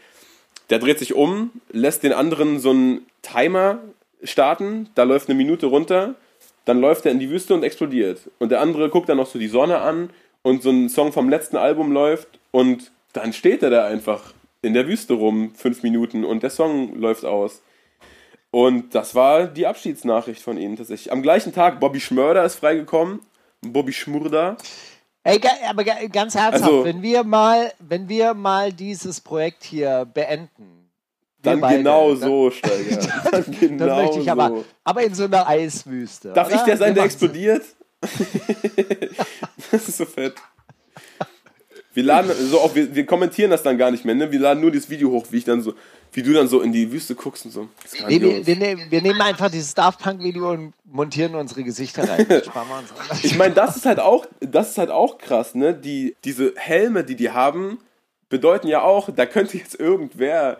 [0.70, 3.80] Der dreht sich um, lässt den anderen so einen Timer
[4.22, 6.14] starten, da läuft eine Minute runter,
[6.64, 8.30] dann läuft er in die Wüste und explodiert.
[8.38, 10.10] Und der andere guckt dann noch so die Sonne an
[10.42, 14.72] und so ein Song vom letzten Album läuft und dann steht er da einfach in
[14.72, 17.60] der Wüste rum, fünf Minuten und der Song läuft aus.
[18.50, 21.12] Und das war die Abschiedsnachricht von ihnen tatsächlich.
[21.12, 23.20] Am gleichen Tag, Bobby Schmörder ist freigekommen
[23.72, 24.56] Bobby Schmurda.
[25.22, 30.90] Ey, aber ganz herzhaft, also, wenn wir mal, wenn wir mal dieses Projekt hier beenden.
[31.40, 32.96] Dann beide, genau dann, so, Steiger.
[33.30, 34.64] Dann, dann, genau dann möchte ich aber, so.
[34.82, 36.32] aber in so einer Eiswüste.
[36.32, 36.56] Darf oder?
[36.56, 37.64] ich der sein, der explodiert?
[39.70, 40.34] das ist so fett.
[41.94, 44.30] Wir laden so auch, wir, wir kommentieren das dann gar nicht mehr, ne?
[44.30, 45.74] Wir laden nur dieses Video hoch, wie ich dann so,
[46.12, 47.68] wie du dann so in die Wüste guckst und so.
[48.08, 52.08] Nee, wir, wir, nehmen, wir, nehmen einfach dieses Daft Punk Video und montieren unsere Gesichter
[52.08, 52.26] rein.
[53.22, 55.72] ich meine, das ist halt auch, das ist halt auch krass, ne?
[55.72, 57.78] Die, diese Helme, die die haben,
[58.28, 60.58] bedeuten ja auch, da könnte jetzt irgendwer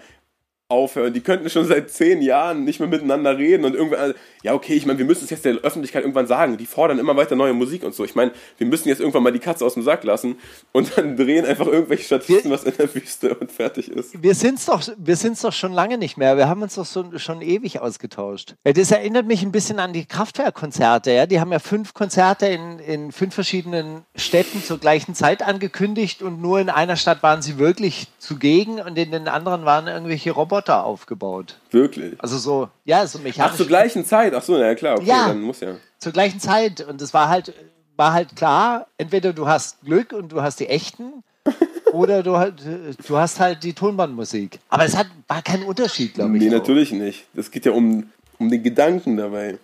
[0.75, 1.13] aufhören.
[1.13, 4.85] Die könnten schon seit zehn Jahren nicht mehr miteinander reden und irgendwann, ja, okay, ich
[4.85, 6.57] meine, wir müssen es jetzt der Öffentlichkeit irgendwann sagen.
[6.57, 8.05] Die fordern immer weiter neue Musik und so.
[8.05, 10.37] Ich meine, wir müssen jetzt irgendwann mal die Katze aus dem Sack lassen
[10.73, 14.23] und dann drehen einfach irgendwelche Statisten was in der Wüste und fertig ist.
[14.23, 14.83] Wir sind es doch,
[15.43, 16.37] doch schon lange nicht mehr.
[16.37, 18.55] Wir haben uns doch so, schon ewig ausgetauscht.
[18.65, 21.13] Das erinnert mich ein bisschen an die Kraftwerkkonzerte.
[21.13, 21.27] Ja?
[21.27, 26.41] Die haben ja fünf Konzerte in, in fünf verschiedenen Städten zur gleichen Zeit angekündigt und
[26.43, 30.64] nur in einer Stadt waren sie wirklich zugegen und in den anderen waren irgendwelche Roboter
[30.65, 31.57] Roboter aufgebaut.
[31.71, 32.15] Wirklich?
[32.19, 33.53] Also so, ja, so mechanisch.
[33.53, 34.35] Ach, zur gleichen Zeit?
[34.35, 35.77] Ach so, ja klar, okay, ja, dann muss ja.
[35.99, 36.81] Zur gleichen Zeit.
[36.81, 37.53] Und es war halt,
[37.97, 41.23] war halt klar, entweder du hast Glück und du hast die echten
[41.93, 42.33] oder du,
[43.07, 44.59] du hast halt die Tonbandmusik.
[44.69, 46.43] Aber es hat, war kein Unterschied, glaube ich.
[46.43, 46.53] Nee, auch.
[46.53, 47.27] natürlich nicht.
[47.35, 49.59] Das geht ja um, um den Gedanken dabei.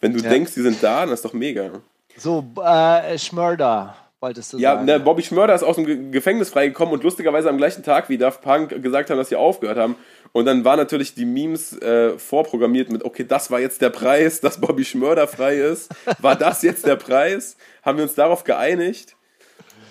[0.00, 0.28] Wenn du ja.
[0.28, 1.70] denkst, die sind da, dann ist doch mega.
[2.18, 4.88] So, äh, Schmörder wolltest du ja, sagen.
[4.88, 8.18] Ja, ne, Bobby Schmörder ist aus dem Gefängnis freigekommen und lustigerweise am gleichen Tag wie
[8.18, 9.96] Daft Punk gesagt haben, dass sie aufgehört haben.
[10.32, 14.40] Und dann waren natürlich die Memes äh, vorprogrammiert mit, okay, das war jetzt der Preis,
[14.40, 15.90] dass Bobby Schmörder frei ist.
[16.18, 17.56] War das jetzt der Preis?
[17.82, 19.16] Haben wir uns darauf geeinigt?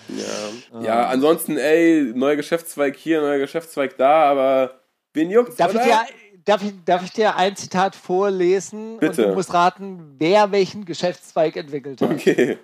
[0.08, 0.82] Ja.
[0.82, 4.82] ja, ansonsten, ey, neuer Geschäftszweig hier, neuer Geschäftszweig da, aber
[5.14, 5.86] wen juckt's, Darf ich, oder?
[5.86, 6.00] dir,
[6.46, 9.00] darf, ich, darf ich dir ein Zitat vorlesen?
[9.00, 9.24] Bitte.
[9.24, 12.12] Und du musst raten, wer welchen Geschäftszweig entwickelt hat.
[12.12, 12.60] Okay.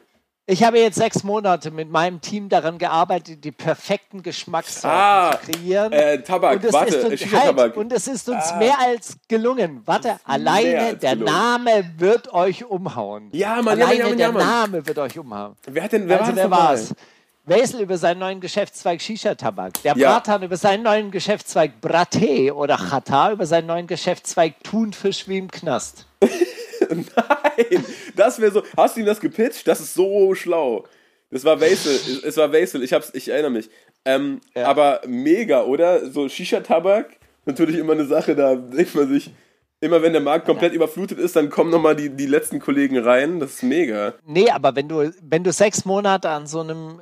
[0.47, 5.51] Ich habe jetzt sechs Monate mit meinem Team daran gearbeitet, die perfekten Geschmackssorten Ah, zu
[5.51, 5.93] kreieren.
[5.93, 8.57] äh, Tabak, und es warte, ist uns, halt, und es ist uns Ah.
[8.57, 9.81] mehr als gelungen.
[9.85, 11.33] Warte, alleine der gelungen.
[11.33, 13.29] Name wird euch umhauen.
[13.31, 14.45] Ja, Mann, ja, Mann, alleine ja, Mann, der ja, Mann.
[14.47, 15.55] Name wird euch umhauen.
[15.67, 16.93] Wer hat denn, wer also war wer war's?
[17.45, 19.81] Wesel über seinen neuen Geschäftszweig Shisha-Tabak.
[19.83, 20.11] Der Ja.
[20.13, 25.49] Bratan über seinen neuen Geschäftszweig Braté oder Chata über seinen neuen Geschäftszweig Thunfisch wie im
[25.51, 26.07] Knast.
[26.89, 28.63] Nein, das wäre so.
[28.75, 29.67] Hast du ihm das gepitcht?
[29.67, 30.85] Das ist so schlau.
[31.29, 31.99] Das war Wesel.
[32.25, 32.83] Es- war Wesel.
[32.83, 33.69] Ich, hab's, ich erinnere mich.
[34.05, 34.65] Ähm, Ja.
[34.67, 36.09] Aber mega, oder?
[36.11, 37.17] So Shisha-Tabak.
[37.45, 39.31] Natürlich immer eine Sache, da denkt man sich.
[39.83, 43.39] Immer wenn der Markt komplett überflutet ist, dann kommen nochmal die, die letzten Kollegen rein.
[43.39, 44.13] Das ist mega.
[44.27, 47.01] Nee, aber wenn du, wenn du sechs Monate an so einem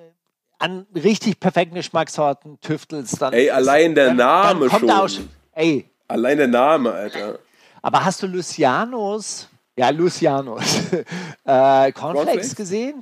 [0.60, 3.34] an richtig perfekten Geschmackssorten tüftelst, dann.
[3.34, 4.90] Ey, allein der dann, Name dann schon.
[4.92, 5.28] Auch schon.
[5.54, 7.40] Ey, Allein der Name, Alter.
[7.82, 9.49] aber hast du Lucianos,
[9.80, 10.62] ja, Lucianos,
[11.46, 12.96] äh, Cornflakes, gesehen?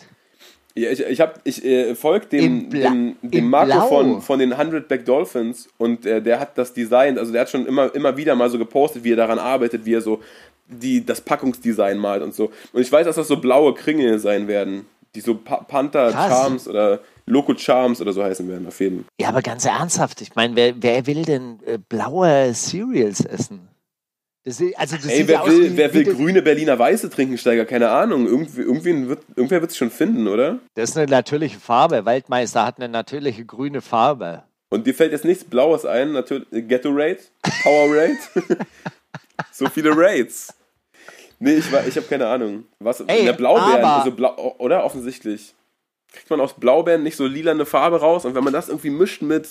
[0.76, 3.88] Ja, ich ich, hab- ich äh, folge dem, dem, dem Marco Blau.
[3.88, 7.50] von, von den 100 Back Dolphins und äh, der hat das designt, also der hat
[7.50, 10.22] schon immer, immer wieder mal so gepostet, wie er daran arbeitet, wie er so
[10.68, 12.52] die, das Packungsdesign malt und so.
[12.74, 14.86] Und ich weiß, dass das so blaue Kringel sein werden,
[15.16, 16.28] die so pa Panther Krass.
[16.30, 19.06] Charms oder Loco Charms oder so heißen werden, auf jeden Fall.
[19.20, 23.68] Ja, aber ganz ernsthaft, ich meine, wer, wer will denn äh, blaue Cereals essen?
[24.48, 27.66] Das, also das Ey, wer ja will, wie, wer will grüne Berliner Weiße trinken, Steiger?
[27.66, 28.28] Keine Ahnung.
[28.28, 30.60] Irgendwie, irgendwen wird, irgendwer wird es schon finden, oder?
[30.76, 32.06] das ist eine natürliche Farbe.
[32.06, 34.44] Waldmeister hat eine natürliche grüne Farbe.
[34.70, 36.48] Und dir fällt jetzt nichts Blaues ein, natürlich.
[36.50, 37.30] Ghetto Raid?
[37.62, 38.18] Power Raid?
[39.52, 40.54] so viele Raids.
[41.40, 42.64] Nee, ich, war- ich habe keine Ahnung.
[42.80, 44.86] Was, Ey, der Blaubeeren, also blau, oder?
[44.86, 45.56] Offensichtlich.
[46.14, 49.22] Kriegt man aus Blaubeeren nicht so lilane Farbe raus und wenn man das irgendwie mischt
[49.22, 49.50] mit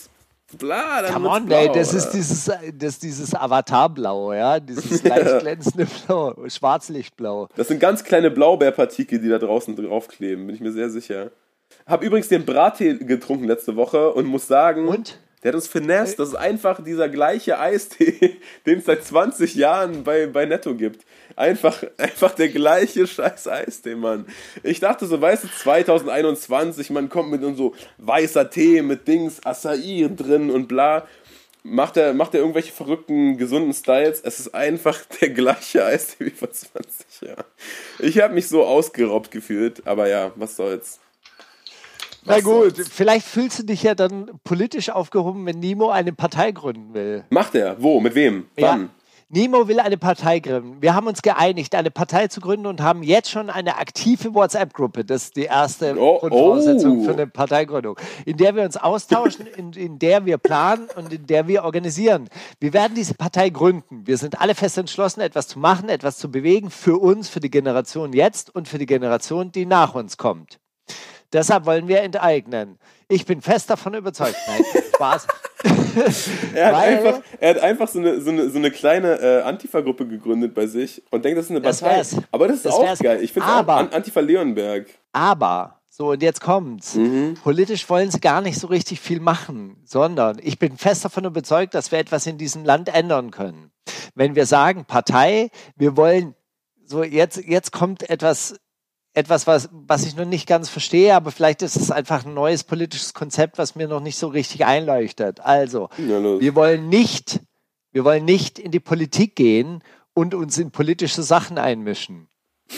[0.59, 1.99] bla, dann Come on, blau, ey, das oder?
[1.99, 7.49] ist dieses, das dieses Avatarblau, ja, dieses leicht glänzende Blau, Schwarzlichtblau.
[7.57, 11.31] Das sind ganz kleine Blaubeerpartikel, die da draußen draufkleben, bin ich mir sehr sicher.
[11.87, 15.19] Hab übrigens den Brattee getrunken letzte Woche und muss sagen, Und?
[15.47, 16.17] Der hat uns finesse.
[16.17, 21.07] Das ist einfach dieser gleiche Eistee, den es seit 20 Jahren bei, bei Netto gibt.
[21.37, 24.27] Einfach, einfach der gleiche scheiß Eistee, Mann.
[24.65, 30.11] Ich dachte so, weißt du, 2021, man kommt mit so weißer Tee mit Dings, Acai
[30.17, 31.07] drin und bla.
[31.63, 34.21] Macht er, macht er irgendwelche verrückten, gesunden Styles?
[34.25, 37.45] Es ist einfach der gleiche Eistee wie vor 20 Jahren.
[38.01, 40.99] Ich habe mich so ausgeraubt gefühlt, aber ja, was soll's.
[42.27, 42.89] Na gut, soll's.
[42.89, 47.25] vielleicht fühlst du dich ja dann politisch aufgehoben, wenn Nimo eine Partei gründen will.
[47.31, 47.81] Macht er?
[47.83, 48.01] Wo?
[48.01, 48.47] Mit wem?
[48.57, 48.83] Wann?
[48.83, 48.89] Ja.
[49.29, 50.81] Nimo will eine Partei gründen.
[50.81, 55.05] Wir haben uns geeinigt, eine Partei zu gründen und haben jetzt schon eine aktive WhatsApp-Gruppe.
[55.05, 57.05] Das ist die erste Oh, Grundvoraussetzung oh.
[57.05, 61.27] für eine Parteigründung, in der wir uns austauschen, in, in der wir planen und in
[61.27, 62.29] der wir organisieren.
[62.61, 64.07] Wir werden diese Partei gründen.
[64.07, 67.51] Wir sind alle fest entschlossen, etwas zu machen, etwas zu bewegen für uns, für die
[67.51, 70.61] Generation jetzt und für die Generation, die nach uns kommt.
[71.33, 72.79] Deshalb wollen wir enteignen.
[73.09, 74.37] Ich bin fest davon überzeugt.
[74.47, 74.63] Nein,
[74.95, 75.27] Spaß.
[76.55, 80.07] Er hat, einfach, er hat einfach so eine, so eine, so eine kleine äh, Antifa-Gruppe
[80.07, 81.97] gegründet bei sich und denkt, das ist eine Das Partei.
[81.97, 82.17] wär's.
[82.31, 82.99] Aber das ist Das auch wär's.
[82.99, 83.23] geil.
[83.23, 84.87] Ich finde auch Aber- An Antifa Leonberg.
[85.13, 86.95] Aber, so und jetzt kommt's.
[86.95, 87.35] Mhm.
[87.43, 91.75] Politisch wollen sie gar nicht so richtig viel machen, sondern ich bin fest davon überzeugt,
[91.75, 93.71] dass wir etwas in diesem Land ändern können.
[94.15, 96.35] Wenn wir sagen, Partei, wir wollen,
[96.85, 98.57] so jetzt, jetzt kommt etwas,
[99.17, 102.65] etwas, was, was ich noch nicht ganz verstehe, aber vielleicht ist es einfach ein neues
[102.65, 105.41] politisches Konzept, was mir noch nicht so richtig einleuchtet.
[105.41, 107.41] Also, Ja, wir wollen nicht,
[107.93, 112.29] wir wollen nicht in die Politik gehen und uns in politische Sachen einmischen.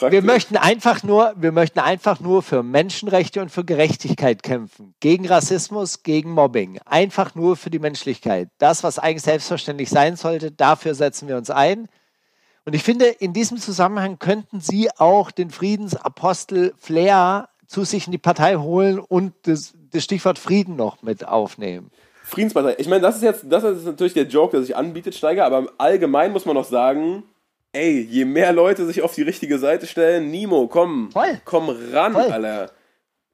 [0.00, 4.94] Wir möchten einfach nur, wir möchten einfach nur für Menschenrechte und für Gerechtigkeit kämpfen.
[5.00, 6.78] Gegen Rassismus, gegen Mobbing.
[6.84, 8.48] Einfach nur für die Menschlichkeit.
[8.58, 11.88] Das, was eigentlich selbstverständlich sein sollte, dafür setzen wir uns ein.
[12.66, 18.12] Und ich finde, in diesem Zusammenhang könnten Sie auch den Friedensapostel Flair zu sich in
[18.12, 21.90] die Partei holen und das, das Stichwort Frieden noch mit aufnehmen.
[22.22, 22.76] Friedenspartei.
[22.78, 25.66] Ich meine, das ist jetzt, das ist natürlich der Joke, der sich anbietet, Steiger, aber
[25.76, 27.24] allgemein muss man noch sagen,
[27.72, 31.40] ey, je mehr Leute sich auf die richtige Seite stellen, Nimo, komm, Voll.
[31.44, 32.22] komm ran, Voll.
[32.32, 32.70] Alter.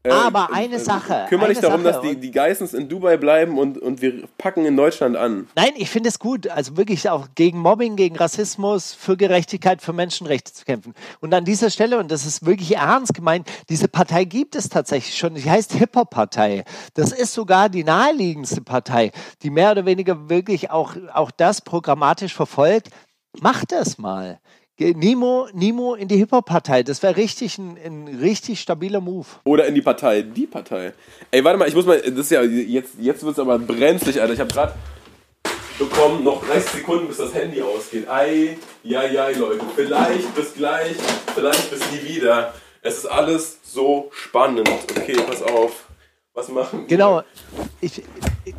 [0.03, 2.89] Äh, Aber äh, eine äh, Sache, Kümmere dich darum, Sache dass die, die Geissens in
[2.89, 5.47] Dubai bleiben und, und wir packen in Deutschland an.
[5.55, 9.93] Nein, ich finde es gut, also wirklich auch gegen Mobbing, gegen Rassismus, für Gerechtigkeit, für
[9.93, 10.95] Menschenrechte zu kämpfen.
[11.21, 15.19] Und an dieser Stelle, und das ist wirklich ernst gemeint, diese Partei gibt es tatsächlich
[15.19, 15.35] schon.
[15.35, 16.65] Die heißt Hip-Hop-Partei.
[16.95, 22.35] Das ist sogar die naheliegendste Partei, die mehr oder weniger wirklich auch, auch das programmatisch
[22.35, 22.89] verfolgt.
[23.39, 24.41] Macht das mal.
[24.81, 26.83] Nemo, Nemo in die Hip-Hop-Partei.
[26.83, 29.27] Das wäre richtig ein, ein richtig stabiler Move.
[29.45, 30.23] Oder in die Partei.
[30.23, 30.95] Die Partei.
[31.31, 32.01] Ey, warte mal, ich muss mal.
[32.01, 32.43] Das ist ja.
[32.43, 34.33] Jetzt, jetzt wird es aber brenzlig, Alter.
[34.33, 34.75] Ich habe gerade
[35.79, 38.09] bekommen, noch 30 Sekunden, bis das Handy ausgeht.
[38.09, 39.65] Ei, ja, ja, Leute.
[39.77, 40.97] Vielleicht bis gleich,
[41.35, 42.55] vielleicht bis nie wieder.
[42.83, 44.69] Es ist alles so spannend.
[44.97, 45.87] Okay, pass auf.
[46.33, 46.87] Was machen wir?
[46.87, 47.23] Genau.
[47.81, 48.03] Ich,
[48.45, 48.55] ich,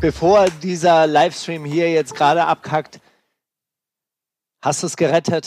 [0.00, 3.00] bevor dieser Livestream hier jetzt gerade abkackt,
[4.64, 5.46] hast du es gerettet?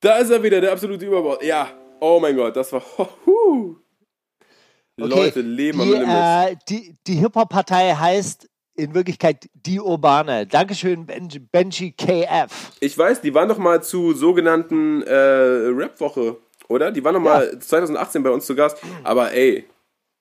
[0.00, 1.38] Da ist er wieder, der absolute Überbau.
[1.42, 1.68] Ja.
[2.00, 2.82] Oh mein Gott, das war.
[3.26, 3.76] Huh.
[4.98, 6.08] Leute, Leben am die, Limit.
[6.08, 10.46] äh, die, die Hip-Hop-Partei heißt in Wirklichkeit die Urbane.
[10.46, 12.72] Dankeschön, Benji, Benji KF.
[12.80, 16.36] Ich weiß, die waren doch mal zu sogenannten äh, Rap-Woche,
[16.68, 16.92] oder?
[16.92, 18.78] Die waren doch mal 2018 bei uns zu Gast.
[19.04, 19.66] Aber ey,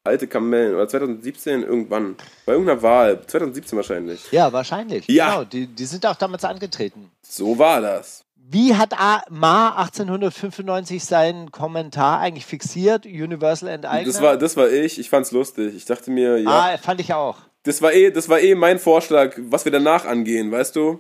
[0.06, 0.76] alte Kamellen.
[0.76, 2.16] Oder 2017 irgendwann.
[2.46, 3.20] Bei irgendeiner Wahl.
[3.26, 4.32] 2017 wahrscheinlich.
[4.32, 5.08] Ja, wahrscheinlich.
[5.08, 5.32] Ja.
[5.32, 7.12] Genau, die, die sind auch damals angetreten.
[7.22, 8.24] So war das.
[8.48, 13.06] Wie hat A Ma 1895 seinen Kommentar eigentlich fixiert?
[13.06, 14.14] Universal enteignet?
[14.14, 15.00] Das war, das war ich.
[15.00, 15.74] Ich fand's lustig.
[15.76, 16.50] Ich dachte mir, ja.
[16.50, 17.38] Ah, fand ich auch.
[17.64, 21.00] Das war eh, das war eh mein Vorschlag, was wir danach angehen, weißt du?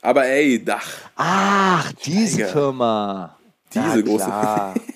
[0.00, 0.86] Aber ey, Dach.
[1.16, 2.48] Ach, diese Steiger.
[2.52, 3.36] Firma.
[3.74, 4.74] Diese ja, große-.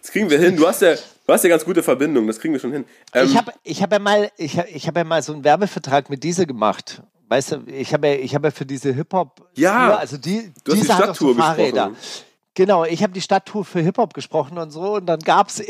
[0.00, 0.56] Das kriegen wir hin.
[0.56, 0.94] Du hast ja,
[1.28, 2.26] du hast ja ganz gute Verbindungen.
[2.26, 2.84] Das kriegen wir schon hin.
[3.12, 5.44] Ähm, ich habe ich hab ja, mal- ich, hab- ich hab ja mal so einen
[5.44, 7.02] Werbevertrag mit dieser gemacht.
[7.28, 10.72] Weißt du, ich habe ja, ich hab ja für diese Hip-Hop, Ja, also die, du
[10.72, 11.88] hast die diese doch so Stadttour Fahrräder.
[11.90, 12.24] gesprochen.
[12.54, 15.62] Genau, ich habe die Stadttour für Hip-Hop gesprochen und so und dann gab es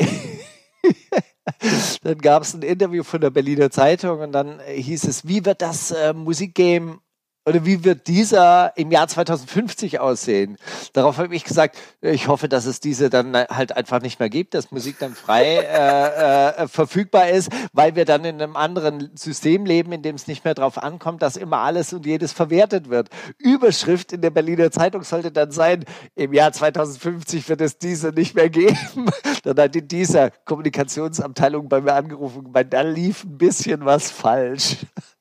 [2.03, 5.91] dann gab's ein Interview von der Berliner Zeitung und dann hieß es, wie wird das
[5.91, 6.99] äh, Musikgame
[7.49, 10.57] oder wie wird dieser im Jahr 2050 aussehen?
[10.93, 14.53] Darauf habe ich gesagt, ich hoffe, dass es diese dann halt einfach nicht mehr gibt,
[14.53, 19.65] dass Musik dann frei äh, äh, verfügbar ist, weil wir dann in einem anderen System
[19.65, 23.09] leben, in dem es nicht mehr darauf ankommt, dass immer alles und jedes verwertet wird.
[23.39, 25.85] Überschrift in der Berliner Zeitung sollte dann sein,
[26.15, 29.07] im Jahr 2050 wird es diese nicht mehr geben.
[29.43, 34.77] Dann hat die dieser Kommunikationsabteilung bei mir angerufen, weil da lief ein bisschen was falsch.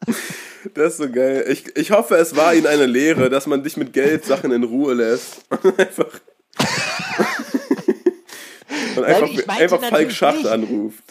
[0.74, 1.44] Das ist so geil.
[1.48, 4.94] Ich, ich hoffe, es war Ihnen eine Lehre, dass man dich mit Geldsachen in Ruhe
[4.94, 5.42] lässt.
[5.62, 6.20] Und einfach.
[8.96, 10.48] Und einfach, ich meinte einfach Falk natürlich Schacht nicht.
[10.48, 11.04] anruft.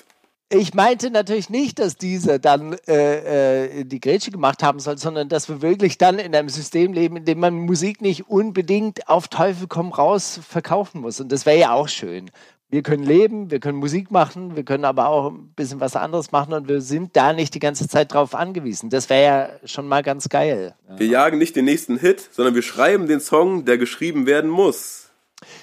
[0.50, 5.28] Ich meinte natürlich nicht, dass diese dann äh, äh, die Grätsche gemacht haben soll, sondern
[5.28, 9.28] dass wir wirklich dann in einem System leben, in dem man Musik nicht unbedingt auf
[9.28, 11.20] Teufel komm raus verkaufen muss.
[11.20, 12.32] Und das wäre ja auch schön.
[12.70, 16.34] Wir können leben, wir können Musik machen, wir können aber auch ein bisschen was anderes
[16.34, 18.90] machen und wir sind da nicht die ganze Zeit drauf angewiesen.
[18.90, 20.76] Das wäre ja schon mal ganz geil.
[20.98, 25.12] Wir jagen nicht den nächsten Hit, sondern wir schreiben den Song, der geschrieben werden muss.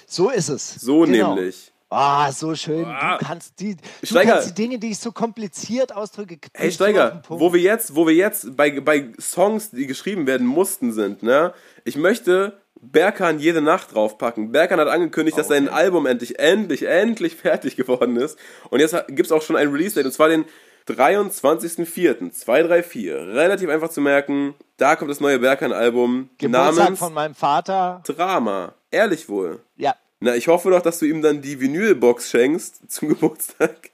[0.07, 0.73] So ist es.
[0.75, 1.35] So Genau.
[1.35, 1.71] nämlich.
[1.91, 2.85] Ah, so schön.
[2.85, 3.19] Ah.
[3.19, 4.33] Du kannst die, du Steiger.
[4.33, 8.15] kannst die Dinge, die ich so kompliziert ausdrücke, Hey Steiger, wo wir jetzt, wo wir
[8.15, 11.53] jetzt bei, bei Songs, die geschrieben werden mussten, sind, ne?
[11.83, 14.51] Ich möchte Berkan jede Nacht draufpacken.
[14.51, 18.37] Berkan hat angekündigt, dass sein Album endlich, endlich, endlich fertig geworden ist.
[18.69, 20.45] Und jetzt gibt es auch schon ein Release-Date, und zwar den
[20.87, 23.33] 23.04.234.
[23.33, 28.01] Relativ einfach zu merken, da kommt das neue Berkan-Album namens von meinem Vater.
[28.05, 28.73] Drama.
[28.91, 29.59] Ehrlich wohl.
[29.77, 33.89] Ja, Na, ich hoffe doch, dass du ihm dann die Vinylbox schenkst zum Geburtstag.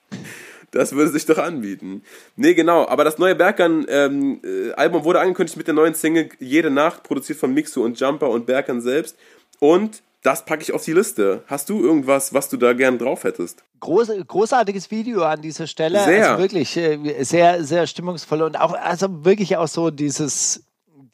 [0.71, 2.03] Das würde sich doch anbieten.
[2.35, 2.87] Nee, genau.
[2.87, 7.39] Aber das neue Berkan-Album ähm, äh, wurde angekündigt mit der neuen Single Jede Nacht, produziert
[7.39, 9.17] von Mixu und Jumper und Berkan selbst.
[9.59, 11.43] Und das packe ich auf die Liste.
[11.47, 13.63] Hast du irgendwas, was du da gern drauf hättest?
[13.81, 16.01] groß, großartiges Video an dieser Stelle.
[16.05, 16.29] Sehr.
[16.29, 20.63] Also wirklich äh, sehr, sehr stimmungsvoll und auch, also wirklich auch so dieses,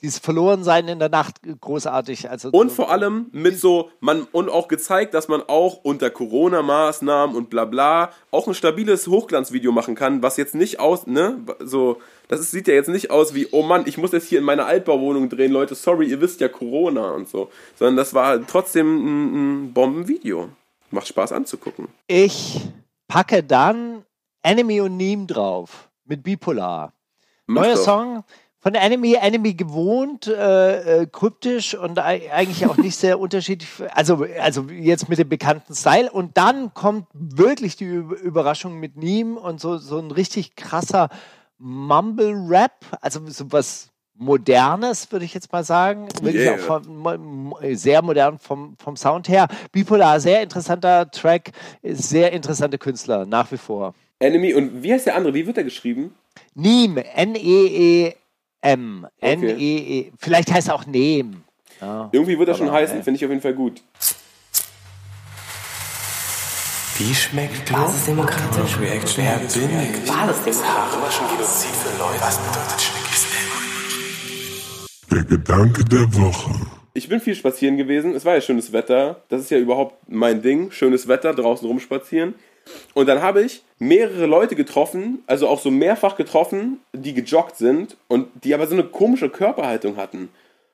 [0.02, 2.30] dieses Verlorensein in der Nacht großartig.
[2.30, 6.10] Also Und so, vor allem mit so, man, und auch gezeigt, dass man auch unter
[6.10, 11.40] Corona-Maßnahmen und bla bla auch ein stabiles Hochglanzvideo machen kann, was jetzt nicht aus, ne,
[11.60, 14.40] so, das ist, sieht ja jetzt nicht aus wie, oh Mann, ich muss jetzt hier
[14.40, 17.50] in meiner Altbauwohnung drehen, Leute, sorry, ihr wisst ja Corona und so.
[17.76, 20.50] Sondern das war trotzdem ein, ein Bombenvideo.
[20.92, 21.88] Macht Spaß anzugucken.
[22.08, 22.62] Ich
[23.08, 24.06] packe dann
[24.42, 26.94] Enemy und Neem drauf mit Bipolar.
[27.48, 27.78] Neuer.
[27.78, 28.24] Song
[28.68, 33.70] von Enemy, Enemy gewohnt, äh, äh, kryptisch und ei- eigentlich auch nicht sehr unterschiedlich.
[33.94, 36.12] Also, also jetzt mit dem bekannten Style.
[36.12, 41.08] Und dann kommt wirklich die Überraschung mit Neem und so, so ein richtig krasser
[41.60, 46.10] Mumble-Rap, also so was Modernes, würde ich jetzt mal sagen.
[46.22, 46.58] Wirklich Yeah.
[46.70, 49.48] auch mo- sehr modern vom, vom Sound her.
[49.72, 51.52] Bipolar, sehr interessanter Track,
[51.84, 53.94] sehr interessante Künstler, nach wie vor.
[54.20, 55.34] Enemy, und wie heißt der andere?
[55.36, 56.14] Wie wird der geschrieben?
[56.54, 56.98] Neem,
[58.62, 59.08] N-E-E-M.
[59.22, 60.12] N-E-E.
[60.18, 61.44] Vielleicht heißt er auch Neem.
[61.82, 62.10] Ja.
[62.12, 63.82] Irgendwie wird er schon heißen, äh, finde ich auf jeden Fall gut.
[66.98, 68.80] Wie schmeckt Basisdemokratisch.
[68.80, 69.24] Reaction?
[69.24, 70.10] Wer bin ich?
[70.12, 71.20] Basisdemokratisch.
[71.32, 72.20] Genozid für Leute.
[72.22, 73.28] Was bedeutet Schnickis
[75.12, 76.52] Der Gedanke der Woche.
[76.96, 78.16] ich bin viel spazieren gewesen.
[78.16, 79.22] Es war ja schönes Wetter.
[79.30, 80.72] Das ist ja überhaupt mein Ding.
[80.72, 82.34] Schönes Wetter, draußen rumspazieren.
[82.94, 87.98] Und dann habe ich mehrere Leute getroffen, also auch so mehrfach getroffen, die gejoggt sind
[88.08, 90.30] und die aber so eine komische Körperhaltung hatten.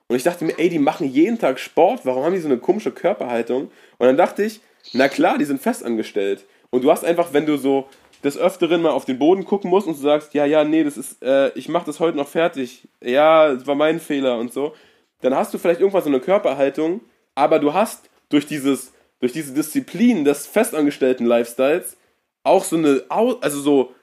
[0.08, 2.58] Und ich dachte mir, ey, die machen jeden Tag Sport, warum haben die so eine
[2.58, 3.72] komische Körperhaltung?
[3.98, 6.46] Und dann dachte ich, na klar, die sind festangestellt.
[6.70, 7.88] Und du hast einfach, wenn du so
[8.24, 10.98] des Öfteren mal auf den Boden gucken musst und du sagst, ja, ja, nee, das
[10.98, 12.88] ist, äh, ich mach das heute noch fertig.
[13.02, 14.74] Ja, das war mein Fehler und so.
[15.22, 17.02] Dann hast du vielleicht irgendwann so eine Körperhaltung,
[17.36, 18.93] aber du hast durch dieses
[19.24, 21.95] durch diese Disziplin des festangestellten Lifestyles
[22.43, 23.95] auch so eine, also so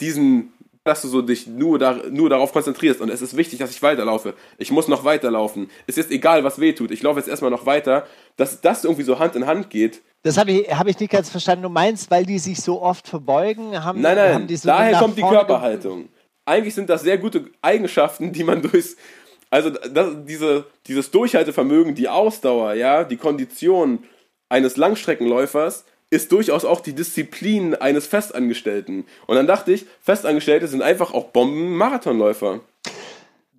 [0.00, 0.52] diesen,
[0.84, 3.82] dass du so dich nur, da, nur darauf konzentrierst und es ist wichtig, dass ich
[3.82, 4.34] weiterlaufe.
[4.58, 5.70] Ich muss noch weiterlaufen.
[5.86, 6.90] Es ist egal, was weh tut.
[6.90, 8.06] Ich laufe jetzt erstmal noch weiter.
[8.36, 10.02] Dass das irgendwie so Hand in Hand geht.
[10.24, 11.62] Das habe ich, hab ich nicht ganz verstanden.
[11.62, 14.98] Du meinst, weil die sich so oft verbeugen, haben, Nein, haben nein, die so daher
[14.98, 16.10] kommt die Körperhaltung.
[16.44, 18.96] Eigentlich sind das sehr gute Eigenschaften, die man durchs,
[19.48, 24.04] also das, diese, dieses Durchhaltevermögen, die Ausdauer, ja, die Kondition
[24.54, 29.04] eines Langstreckenläufers ist durchaus auch die Disziplin eines Festangestellten.
[29.26, 32.60] Und dann dachte ich, Festangestellte sind einfach auch Bomben-Marathonläufer.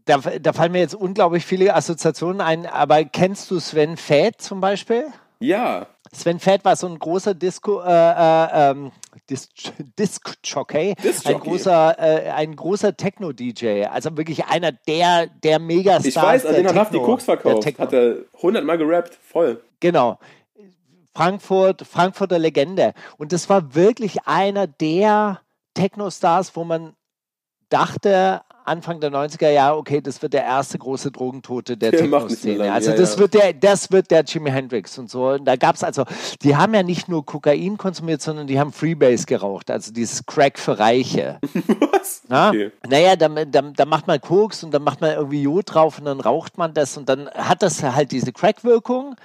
[0.06, 4.62] Da, da fallen mir jetzt unglaublich viele Assoziationen ein, aber kennst du Sven Fäth zum
[4.62, 5.04] Beispiel?
[5.40, 8.92] Ja, Sven Fäth war so ein großer Disco, äh, äh, ähm,
[9.30, 9.50] Dis
[10.00, 11.34] Disc-Jockey, Disc-Jockey.
[11.36, 16.56] ein großer, äh, ein großer Techno-DJ, also wirklich einer der, der Megastars ich weiß, an
[16.56, 17.64] den hat Techno- Koks verkauft.
[17.64, 17.84] Techno.
[17.86, 19.62] Hat er 100 Mal gerappt, voll.
[19.80, 20.20] Genau.
[21.16, 22.94] Frankfurt, Frankfurter Legende.
[23.18, 25.40] Und das war wirklich einer der
[25.74, 26.94] Techno-Stars, wo man
[27.70, 32.72] dachte, Anfang der 90er Jahre, okay, das wird der erste große Drogentote der Techno-Szene.
[32.72, 33.20] Also ja, das ja.
[33.20, 35.30] wird der, das wird der Jimi Hendrix und so.
[35.30, 36.04] Und da gab es also,
[36.42, 40.58] die haben ja nicht nur Kokain konsumiert, sondern die haben Freebase geraucht, also dieses Crack
[40.58, 41.40] für Reiche.
[41.92, 42.24] Was?
[42.28, 42.50] Na?
[42.50, 42.72] Okay.
[42.90, 46.06] Naja, da, da, da macht man Koks und dann macht man irgendwie Jod drauf und
[46.06, 49.16] dann raucht man das und dann hat das halt diese Crack-Wirkung.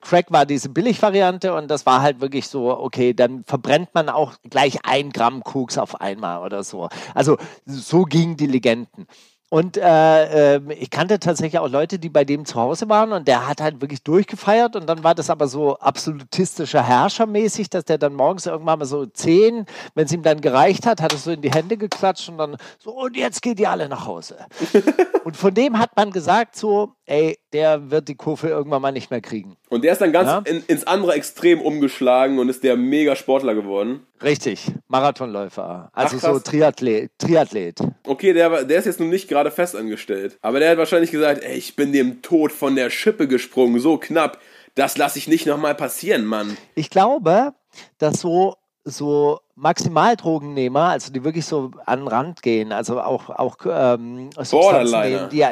[0.00, 4.34] Crack war diese Billigvariante und das war halt wirklich so, okay, dann verbrennt man auch
[4.48, 6.88] gleich ein Gramm Koks auf einmal oder so.
[7.14, 7.36] Also
[7.66, 9.06] so gingen die Legenden.
[9.52, 13.26] Und äh, ähm, ich kannte tatsächlich auch Leute, die bei dem zu Hause waren und
[13.26, 17.98] der hat halt wirklich durchgefeiert und dann war das aber so absolutistischer Herrschermäßig, dass der
[17.98, 21.32] dann morgens irgendwann mal so zehn, wenn es ihm dann gereicht hat, hat er so
[21.32, 24.36] in die Hände geklatscht und dann so, und jetzt geht ihr alle nach Hause.
[25.24, 29.10] und von dem hat man gesagt so, ey, der wird die Kurve irgendwann mal nicht
[29.10, 29.56] mehr kriegen.
[29.70, 30.42] Und der ist dann ganz Ja.
[30.44, 34.04] in, ins andere Extrem umgeschlagen und ist der mega Sportler geworden.
[34.22, 37.78] Richtig, Marathonläufer, also Ach, so Triathlet, Triathlet.
[38.04, 40.38] Okay, der, war- der ist jetzt nun nicht gerade festangestellt.
[40.42, 43.96] Aber der hat wahrscheinlich gesagt, ey, ich bin dem Tod von der Schippe gesprungen, so
[43.96, 44.38] knapp.
[44.74, 46.56] Das lasse ich nicht nochmal passieren, Mann.
[46.74, 47.54] Ich glaube,
[47.98, 53.56] dass so, so Maximaldrogennehmer, also die wirklich so an den Rand gehen, also auch, auch
[53.66, 55.44] ähm, Substanzen nehmen, die,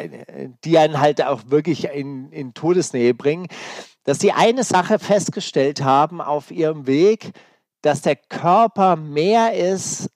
[0.65, 3.47] die einen halt auch wirklich in, in Todesnähe bringen,
[4.09, 7.33] dass die eine Sache festgestellt haben auf ihrem Weg,
[7.83, 10.09] dass der Körper mehr ist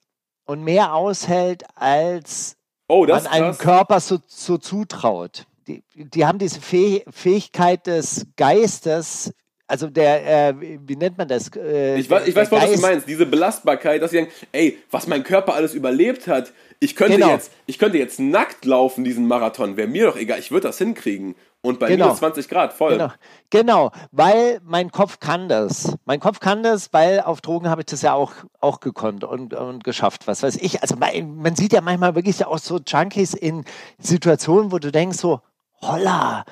[0.45, 3.59] und mehr aushält, als Oh, man einem krass.
[3.59, 5.45] Körper so, so zutraut.
[5.67, 9.31] Die, die haben diese Fäh Fähigkeit des Geistes,
[9.73, 10.53] also der, äh,
[10.85, 11.49] wie nennt man das?
[11.55, 13.07] Äh, Ich weiß, ich weiß voll, was du meinst.
[13.07, 16.53] Diese Belastbarkeit, dass sie sagen, ey, was mein Körper alles überlebt hat.
[16.79, 17.31] Ich könnte, Genau.
[17.31, 19.75] jetzt, ich könnte jetzt nackt laufen, diesen Marathon.
[19.75, 20.37] Wäre mir doch egal.
[20.37, 21.33] Ich würde das hinkriegen.
[21.63, 22.05] Und bei Genau.
[22.05, 22.91] minus 20 Grad, voll.
[22.91, 23.11] Genau,
[23.49, 25.95] genau, weil mein Kopf kann das.
[26.05, 29.55] Mein Kopf kann das, weil auf Drogen habe ich das ja auch, auch gekonnt und,
[29.55, 30.83] und geschafft, was weiß ich.
[30.83, 33.65] Also man, man sieht ja manchmal wirklich auch so Junkies in
[33.97, 35.41] Situationen, wo du denkst so,
[35.81, 36.45] holla,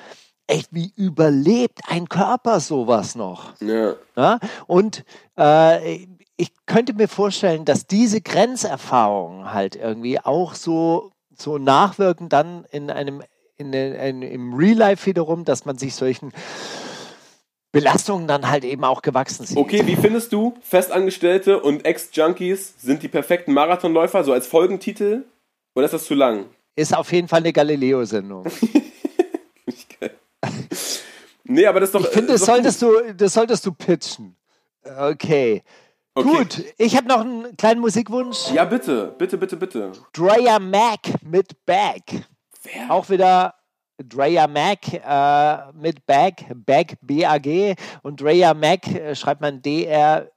[0.52, 3.54] echt, wie überlebt ein Körper sowas noch?
[3.60, 3.94] Ja.
[4.16, 4.38] Ja?
[4.66, 5.04] Und
[5.38, 12.66] äh, ich könnte mir vorstellen, dass diese Grenzerfahrungen halt irgendwie auch so, so nachwirken dann
[12.70, 13.22] in einem,
[13.56, 16.32] in, in, im Real Life wiederum, dass man sich solchen
[17.72, 19.56] Belastungen dann halt eben auch gewachsen sieht.
[19.56, 25.24] Okay, wie findest du, Festangestellte und Ex-Junkies sind die perfekten Marathonläufer, so als Folgentitel?
[25.74, 26.44] Oder ist das zu lang?
[26.76, 28.44] Ist auf jeden Fall eine Galileo-Sendung.
[31.52, 32.00] Nee, aber das ist doch.
[32.02, 32.46] Ich finde, das gut.
[32.46, 34.36] solltest du, das solltest du pitchen.
[34.84, 35.62] Okay.
[36.14, 36.28] Okay.
[36.28, 38.50] Gut, ich habe noch einen kleinen Musikwunsch.
[38.52, 39.92] Ja, bitte, bitte, bitte, bitte.
[40.12, 42.02] Dreyer Mac mit Bag.
[42.62, 42.90] Wer?
[42.90, 43.54] Auch wieder
[43.96, 47.76] Dreyer Mac äh, mit Bag, Bag, B-A-G.
[48.02, 50.32] Und Dreyer Mac äh, schreibt man D-R-E-Y-A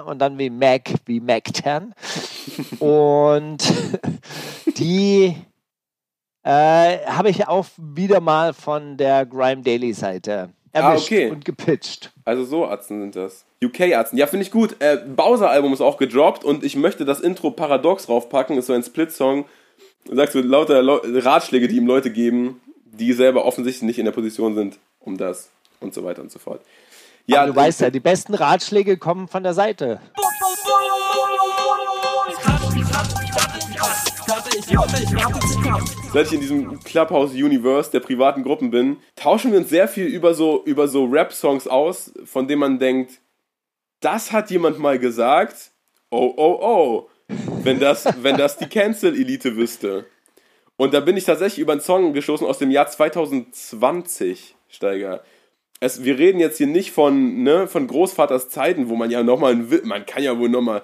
[0.00, 1.94] und dann wie Mac, wie Mac 10.
[2.80, 3.62] und
[4.76, 5.36] die
[6.42, 11.30] äh, habe ich auch wieder mal von der Grime Daily Seite erwischt okay.
[11.30, 12.12] und gepitcht.
[12.24, 13.44] Also so Atzen sind das.
[13.62, 14.16] UK-Atzen.
[14.18, 14.76] Ja, finde ich gut.
[14.80, 18.56] Äh, Bowser-Album ist auch gedroppt und ich möchte das Intro Paradox raufpacken.
[18.56, 19.44] Ist so ein Split-Song.
[20.06, 24.06] Du sagst so lauter Leu Ratschläge, die ihm Leute geben, die selber offensichtlich nicht in
[24.06, 26.62] der Position sind, um das und so weiter und so fort.
[27.26, 30.00] Ja, Aber du weißt ja, die besten Ratschläge kommen von der Seite.
[36.12, 40.34] Seit ich in diesem Clubhouse-Universe der privaten Gruppen bin, tauschen wir uns sehr viel über
[40.34, 43.20] so, über so Rap-Songs aus, von denen man denkt,
[44.00, 45.72] das hat jemand mal gesagt.
[46.10, 47.08] Oh, oh, oh.
[47.62, 50.06] Wenn das, wenn das die Cancel-Elite wüsste.
[50.76, 55.22] Und da bin ich tatsächlich über einen Song gestoßen aus dem Jahr 2020, Steiger.
[55.78, 59.54] Es, wir reden jetzt hier nicht von, ne, von Großvaters Zeiten, wo man ja nochmal,
[59.84, 60.82] man kann ja wohl nochmal,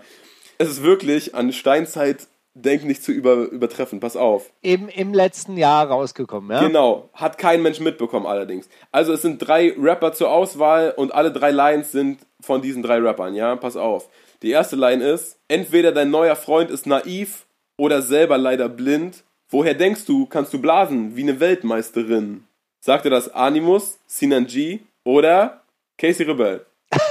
[0.59, 4.51] es ist wirklich an Steinzeit denk nicht zu über, übertreffen, pass auf.
[4.63, 6.67] Im, Im letzten Jahr rausgekommen, ja?
[6.67, 8.69] Genau, hat kein Mensch mitbekommen allerdings.
[8.93, 12.99] Also es sind drei Rapper zur Auswahl und alle drei Lines sind von diesen drei
[12.99, 13.57] Rappern, ja?
[13.57, 14.09] Pass auf.
[14.43, 17.47] Die erste Line ist, entweder dein neuer Freund ist naiv
[17.77, 19.23] oder selber leider blind.
[19.49, 22.45] Woher denkst du, kannst du blasen wie eine Weltmeisterin?
[22.81, 25.63] Sagte das Animus, Sinan G oder
[25.99, 26.65] Casey Rebel?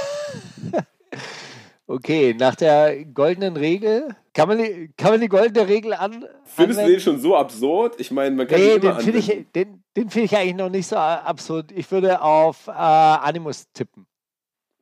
[1.88, 6.26] Okay, nach der goldenen Regel, kann man die, kann man die goldene Regel an.
[6.44, 7.94] Findest du den schon so absurd?
[7.98, 10.86] Ich meine, man kann nee, den finde ich, den, den find ich eigentlich noch nicht
[10.86, 11.72] so absurd.
[11.74, 14.06] Ich würde auf äh, Animus tippen.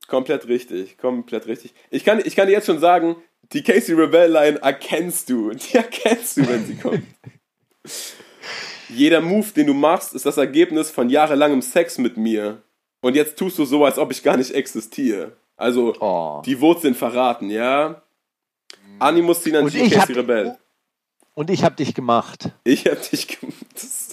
[0.08, 1.72] Komplett richtig, komplett richtig.
[1.90, 3.14] Ich kann, ich kann dir jetzt schon sagen,
[3.52, 5.50] die Casey Rebel Line erkennst du.
[5.54, 7.04] Die erkennst du, wenn sie kommt.
[8.88, 12.60] Jeder Move, den du machst, ist das Ergebnis von jahrelangem Sex mit mir.
[13.02, 15.36] Und jetzt tust du so, als ob ich gar nicht existiere.
[15.56, 16.42] Also, Oh.
[16.44, 18.02] die Wurzeln verraten, ja?
[18.98, 20.56] Animus Sinanji, ich Casey hab- Rebel.
[21.34, 22.50] Und ich habe dich gemacht.
[22.62, 23.56] Ich hab dich gemacht.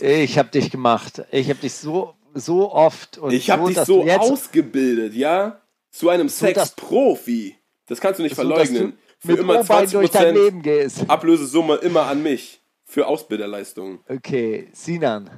[0.01, 1.21] Ich habe dich gemacht.
[1.31, 5.61] Ich habe dich so, so oft und Ich hab so, dich so ausgebildet, ja?
[5.91, 7.55] Zu einem So, Sexprofi.
[7.85, 8.97] Das kannst du nicht so, verleugnen.
[9.21, 11.09] du Für immer O-Bein durch dein 20% Leben gehst.
[11.09, 12.61] Ablösesumme immer an mich.
[12.85, 13.99] Für Ausbilderleistungen.
[14.09, 15.29] Okay, Sinan.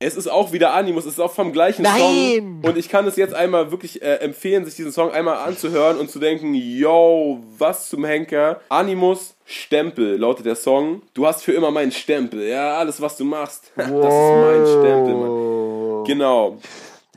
[0.00, 2.60] Es ist auch wieder Animus, es ist auch vom gleichen Nein!
[2.62, 2.70] Song.
[2.70, 6.08] Und ich kann es jetzt einmal wirklich äh, empfehlen, sich diesen Song einmal anzuhören und
[6.08, 8.60] zu denken, yo, was zum Henker.
[8.68, 11.02] Animus Stempel lautet der Song.
[11.14, 12.46] Du hast für immer meinen Stempel.
[12.46, 13.72] Ja, alles, was du machst.
[13.76, 16.04] Das ist mein Stempel, Mann.
[16.04, 16.58] Genau.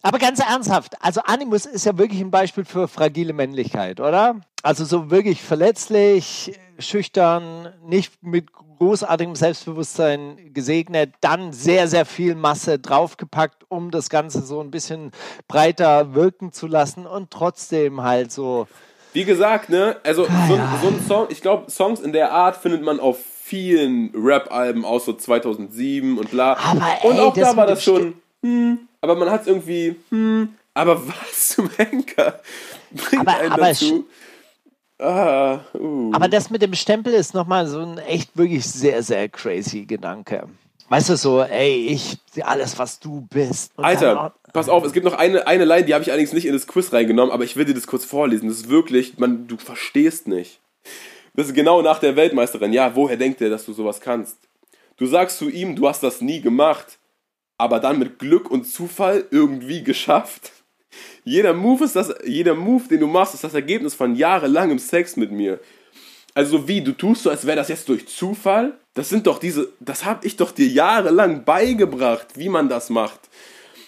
[0.02, 4.42] Aber ganz ernsthaft, also Animus ist ja wirklich ein Beispiel für fragile Männlichkeit, oder?
[4.64, 8.48] Also so wirklich verletzlich, schüchtern, nicht mit
[8.86, 15.12] großartigem Selbstbewusstsein gesegnet, dann sehr, sehr viel Masse draufgepackt, um das Ganze so ein bisschen
[15.48, 18.68] breiter wirken zu lassen und trotzdem halt so.
[19.14, 22.58] Wie gesagt, ne, also Ah, so, so ein Song, ich glaube, Songs in der Art
[22.58, 26.54] findet man auf vielen Rap-Alben aus so 2007 und bla.
[26.58, 29.96] Aber und ey, auch das da war das schon, hm, aber man hat es irgendwie,
[30.10, 32.40] hm, aber was zum Henker
[32.92, 34.08] bringt Aber- einen aber dazu?
[35.02, 36.12] Ah, uh.
[36.14, 40.48] Aber das mit dem Stempel ist nochmal so ein echt wirklich sehr, sehr crazy Gedanke.
[40.90, 43.72] Weißt du, so, ey, ich, alles, was du bist.
[43.78, 46.46] Und Alter, pass auf, es gibt noch eine, eine Line, die habe ich allerdings nicht
[46.46, 48.48] in das Quiz reingenommen, aber ich will dir das kurz vorlesen.
[48.48, 50.60] Das ist wirklich, man, du verstehst nicht.
[51.34, 52.74] Das ist genau nach der Weltmeisterin.
[52.74, 54.38] Ja, woher denkt er, dass du sowas kannst?
[54.98, 57.00] Du sagst zu ihm, du hast das nie gemacht,
[57.58, 60.52] aber dann mit Glück und Zufall irgendwie geschafft.
[61.24, 65.16] Jeder Move ist das, jeder Move, den du machst, ist das Ergebnis von jahrelangem Sex
[65.18, 65.60] mit mir.
[66.34, 68.74] Also wie, du tust so, als wäre das jetzt durch Zufall?
[68.94, 73.20] Das sind doch diese, das habe ich doch dir jahrelang beigebracht, wie man das macht.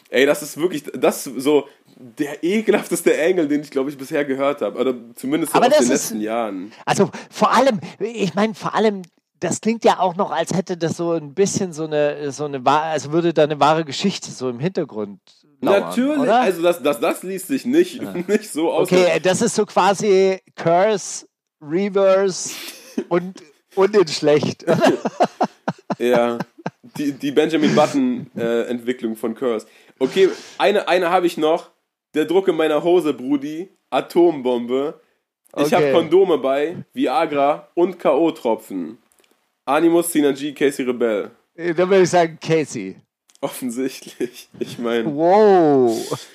[0.09, 4.25] Ey, das ist wirklich, das ist so der ekelhafteste Engel, den ich glaube ich bisher
[4.25, 4.77] gehört habe.
[4.79, 6.71] Oder zumindest Aber aus das den ist- letzten Jahren.
[6.85, 9.01] Also vor allem, ich meine, vor allem,
[9.39, 12.61] das klingt ja auch noch, als hätte das so ein bisschen so eine, so eine,
[12.65, 15.19] also würde da eine wahre Geschichte so im Hintergrund
[15.63, 16.41] Natürlich, oder?
[16.41, 18.91] also das, das, das liest sich nicht, nicht so aus.
[18.91, 21.25] okay, das ist so quasi Curse,
[21.61, 22.51] Reverse
[23.09, 23.41] und,
[23.75, 24.65] und in schlecht.
[25.99, 26.39] Ja,
[26.97, 29.67] die, die Benjamin Button-Entwicklung von Curse.
[29.99, 31.69] Okay, eine, eine habe ich noch.
[32.15, 33.69] Der Druck in meiner Hose, Brudi.
[33.91, 34.99] Atombombe.
[35.55, 35.75] Ich Okay.
[35.75, 38.97] habe Kondome bei, Viagra und K.O.-Tropfen.
[39.65, 41.29] Animus, Synergy, Casey Rebel.
[41.55, 42.95] Dann würde ich sagen, Casey.
[43.43, 44.47] Offensichtlich.
[44.59, 46.27] Ich meine, Wow.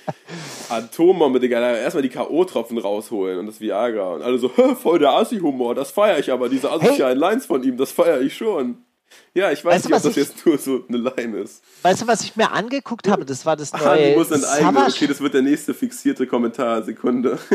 [0.69, 1.59] Atombombe, Digga.
[1.77, 4.13] Erstmal die K.O.-Tropfen rausholen und das Viagra.
[4.15, 6.51] Und alle so, "Hä, voll der Assi-Humor, das feiere ich aber.
[6.51, 8.85] Diese asozialen Lines von ihm, das feiere ich schon.
[9.33, 11.63] Ja, ich weiß Weißt nicht, ob das ich- jetzt nur so eine Line ist.
[11.81, 13.25] Weißt du, was ich mir angeguckt habe?
[13.25, 14.77] Das war das Ah, neue die muss enteignen.
[14.87, 16.83] Okay, das wird der nächste fixierte Kommentar.
[16.83, 17.39] Sekunde.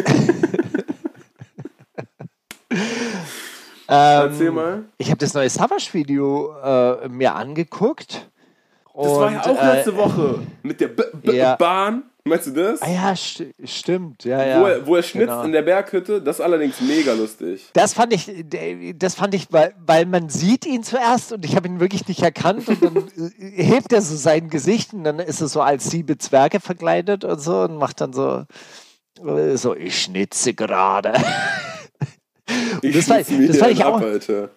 [3.87, 4.83] Erzähl Ähm, mal.
[4.97, 8.29] Ich habe das neue Savage-Video äh, mir angeguckt.
[8.95, 10.39] Das war ja auch äh, letzte Woche.
[10.61, 11.55] Mit der B B ja.
[11.55, 12.03] Bahn.
[12.25, 12.81] Meinst du das?
[12.81, 14.23] Ah ja, st stimmt.
[14.23, 14.61] Ja, ja.
[14.61, 15.43] Wo er, wo er schnitzt Genau.
[15.43, 17.67] in der Berghütte, das ist allerdings mega lustig.
[17.73, 18.31] Das fand ich,
[18.95, 22.21] das fand ich, weil, weil man sieht ihn zuerst und ich habe ihn wirklich nicht
[22.21, 25.89] erkannt und dann äh, hebt er so sein Gesicht und dann ist er so als
[25.89, 28.45] sieben Zwerge verkleidet und so und macht dann so,
[29.25, 31.13] äh, so ich schnitze gerade.
[32.81, 34.49] Ich das war- schnitz mir das hier fand ich einen auch- ab, Alter.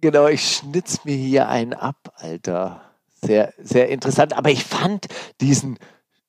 [0.00, 2.80] Genau, ich schnitz mir hier einen ab, Alter.
[3.24, 4.36] Sehr, sehr interessant.
[4.36, 5.06] Aber ich fand
[5.40, 5.78] diesen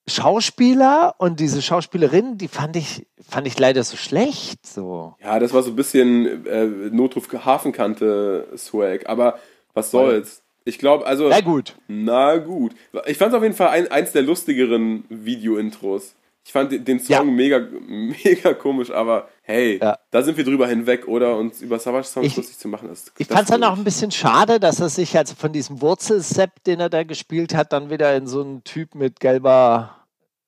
[0.08, 4.66] Schauspieler und diese Schauspielerin, die fand ich, fand ich leider so schlecht.
[4.66, 5.16] So.
[5.24, 9.40] Ja, das war so ein bisschen äh, Notruf Hafenkante-Swag, aber
[9.74, 10.44] was soll's?
[10.66, 11.30] Ich glaube, also.
[11.30, 11.76] Na gut.
[11.88, 12.74] Na gut.
[13.06, 16.16] Ich fand es auf jeden Fall ein, eins der lustigeren Video-Intros.
[16.46, 17.24] Ich fand den- Song Ja.
[17.24, 19.98] mega, mega komisch, aber hey, Ja.
[20.12, 21.38] da sind wir drüber hinweg, oder?
[21.38, 22.90] Uns über Savage-Songs Ich- lustig zu machen.
[22.90, 25.82] Das, Ich fand es dann auch ein bisschen schade, dass er sich also von diesem
[25.82, 29.96] Wurzelsepp, den er da gespielt hat, dann wieder in so einen Typ mit gelber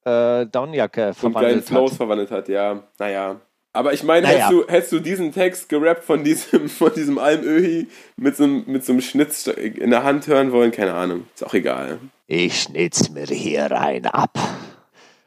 [0.05, 1.97] äh, Downjacke und geilen verwandelt Flows hat.
[1.97, 2.83] verwandelt hat, ja.
[2.99, 3.39] Naja.
[3.73, 4.47] Aber ich meine, Naja.
[4.47, 8.63] hättest, du, hättest du diesen Text gerappt von diesem, von diesem Almöhi mit so, einem-
[8.67, 11.25] mit so einem Schnitz in der Hand hören wollen, keine Ahnung.
[11.33, 11.99] Ist auch egal.
[12.27, 14.37] Ich schnitz mir hier rein ab.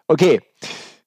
[0.07, 0.41] Okay,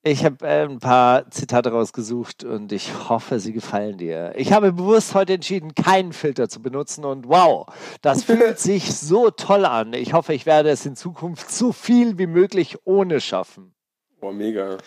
[0.03, 4.33] ich habe äh, ein paar Zitate rausgesucht und ich hoffe, sie gefallen dir.
[4.35, 7.67] Ich habe bewusst heute entschieden, keinen Filter zu benutzen und wow,
[8.01, 9.93] das fühlt sich so toll an.
[9.93, 13.73] Ich hoffe, ich werde es in Zukunft so viel wie möglich ohne schaffen.
[14.19, 14.77] Boah, mega.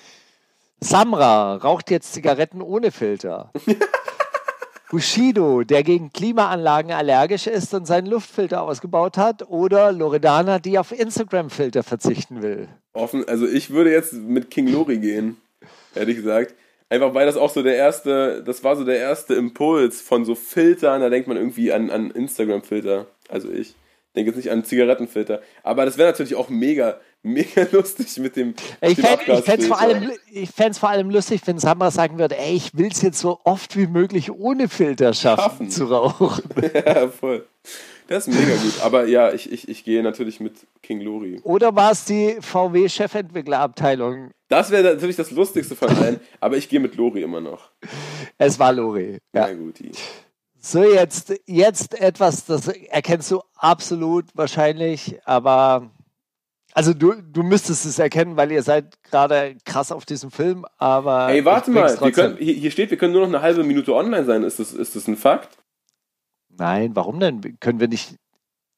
[0.81, 3.53] Samra raucht jetzt Zigaretten ohne Filter.
[4.95, 9.43] Bushido, der gegen Klimaanlagen allergisch ist und seinen Luftfilter ausgebaut hat.
[9.51, 12.69] Oder Loredana, die auf Instagram-Filter verzichten will.
[12.93, 15.37] Offen, also ich würde jetzt mit King Lori gehen,
[15.97, 16.55] ehrlich gesagt.
[16.91, 20.37] Einfach weil das auch so der erste, das war so der erste Impuls von so
[20.37, 23.07] Filtern, da denkt man irgendwie an, an Instagram-Filter.
[23.29, 23.75] Also ich
[24.15, 25.43] denke jetzt nicht an Zigarettenfilter.
[25.65, 29.81] Aber das wäre natürlich auch mega, mega lustig mit dem, Ich dem fände es vor,
[29.81, 33.19] allem- ich fänd's vor allem lustig, wenn Samra sagen würde, ey, ich will es jetzt
[33.19, 35.71] so oft wie möglich ohne Filter schaffen, Schaffen.
[35.71, 36.45] zu rauchen.
[36.87, 37.45] ja, voll.
[38.07, 38.75] Das ist mega gut.
[38.83, 40.53] Aber ja, ich, ich, ich gehe natürlich mit
[40.83, 41.41] King Lori.
[41.43, 44.31] Oder war es die VW-Chefentwicklerabteilung?
[44.49, 47.71] Das wäre natürlich das Lustigste von allen, aber ich gehe mit Lori immer noch.
[48.39, 49.19] Es war Lori.
[49.33, 49.49] Ja.
[49.49, 49.79] Na gut.
[49.79, 49.93] die-
[50.61, 55.91] So, jetzt, jetzt etwas, das erkennst du absolut wahrscheinlich, aber
[56.75, 61.29] also du, du müsstest es erkennen, weil ihr seid gerade krass auf diesem Film, aber.
[61.31, 64.43] Ey, warte mal, können, hier, steht, wir können nur noch eine halbe Minute online sein.
[64.43, 65.57] Ist das, ist das ein Fakt?
[66.49, 67.41] Nein, warum denn?
[67.61, 68.17] Können wir nicht.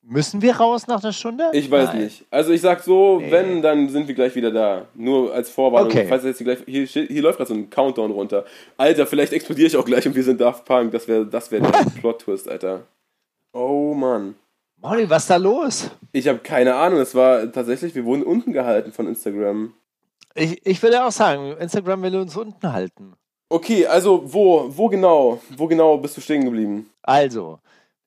[0.08, 1.50] Müssen wir raus nach einer Stunde?
[1.52, 2.04] Ich weiß Nein.
[2.04, 2.24] nicht.
[2.30, 3.30] Also ich sag so, Nee.
[3.32, 4.86] wenn, dann sind wir gleich wieder da.
[4.94, 5.90] Nur als Vorwarnung.
[5.90, 6.06] Okay.
[6.08, 8.44] Falls jetzt gleich, hier, hier läuft gerade so ein Countdown runter.
[8.76, 10.92] Alter, vielleicht explodiere ich auch gleich und wir sind Daft Punk.
[10.92, 11.70] Das wäre das wär der
[12.00, 12.82] Plot-Twist, Alter.
[13.52, 14.36] Oh Mann.
[14.80, 15.90] Molly, was ist da los?
[16.12, 17.00] Ich habe keine Ahnung.
[17.00, 19.72] Es war tatsächlich, wir wurden unten gehalten von Instagram.
[20.34, 23.14] Ich, ich würde auch sagen, Instagram will uns unten halten.
[23.48, 26.90] Okay, also wo, wo genau, wo genau bist du stehen geblieben?
[27.02, 27.58] Also,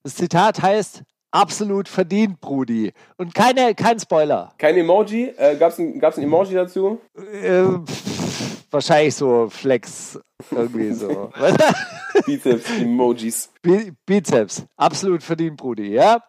[0.03, 2.91] das Zitat heißt absolut verdient, Brudi.
[3.17, 4.53] Und keine, kein Spoiler.
[4.57, 5.33] Kein Emoji?
[5.37, 6.99] Äh, gab's ein, gab's ein Emoji dazu?
[7.15, 10.19] Äh, pff, wahrscheinlich so Flex,
[10.51, 11.31] irgendwie so.
[12.25, 13.49] Bizeps-Emojis.
[13.61, 16.21] Bi- Bizeps, absolut verdient, Brudi, ja?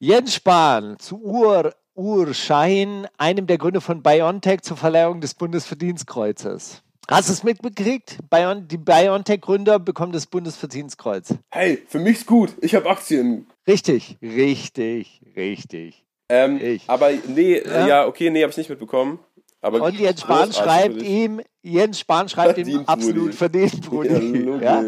[0.00, 6.82] Jens Spahn zu Ur, Urschein, einem der Gründer von BioNTech zur Verleihung des Bundesverdienstkreuzes.
[7.10, 8.18] Hast du es mitbekriegt?
[8.30, 11.34] Bion, die BioNTech-Gründer bekommen das Bundesverdienstkreuz.
[11.50, 12.50] Hey, für mich ist gut.
[12.60, 13.46] Ich habe Aktien.
[13.66, 16.04] Richtig, richtig, richtig.
[16.28, 16.84] Ähm, Ich.
[16.86, 17.86] aber nee, ja.
[17.88, 18.06] Ja.
[18.06, 19.18] okay, nee, habe ich nicht mitbekommen.
[19.62, 23.32] Aber Und Jens Spahn schreibt ihm, Jens Spahn schreibt ihm absolut Brudi.
[23.36, 24.38] verdient, Brudi.
[24.38, 24.62] logisch.
[24.64, 24.82] Ja,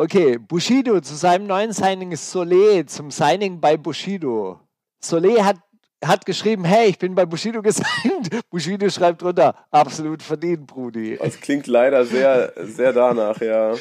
[0.00, 4.60] Okay, Bushido zu seinem neuen Signing ist Soleil zum Signing bei Bushido.
[5.02, 5.56] Soleil hat,
[6.04, 8.30] hat geschrieben, hey, ich bin bei Bushido gesigned.
[8.48, 11.18] Bushido schreibt drunter, absolut verdient, Brudi.
[11.20, 13.74] Das klingt leider sehr, sehr danach, ja.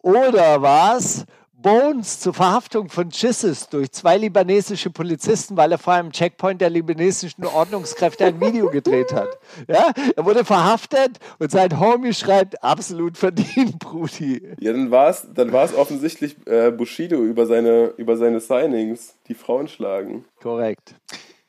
[0.00, 1.26] Oder was?
[1.62, 6.70] Bones zur Verhaftung von Chisses durch zwei libanesische Polizisten, weil er vor einem Checkpoint der
[6.70, 9.28] libanesischen Ordnungskräfte ein Video gedreht hat.
[9.68, 14.42] Ja, er wurde verhaftet und sein Homie schreibt, absolut verdient, Brudi.
[14.60, 19.34] Ja, dann war es dann war's offensichtlich äh, Bushido über seine, über seine Signings, die
[19.34, 20.24] Frauen schlagen.
[20.42, 20.94] Korrekt.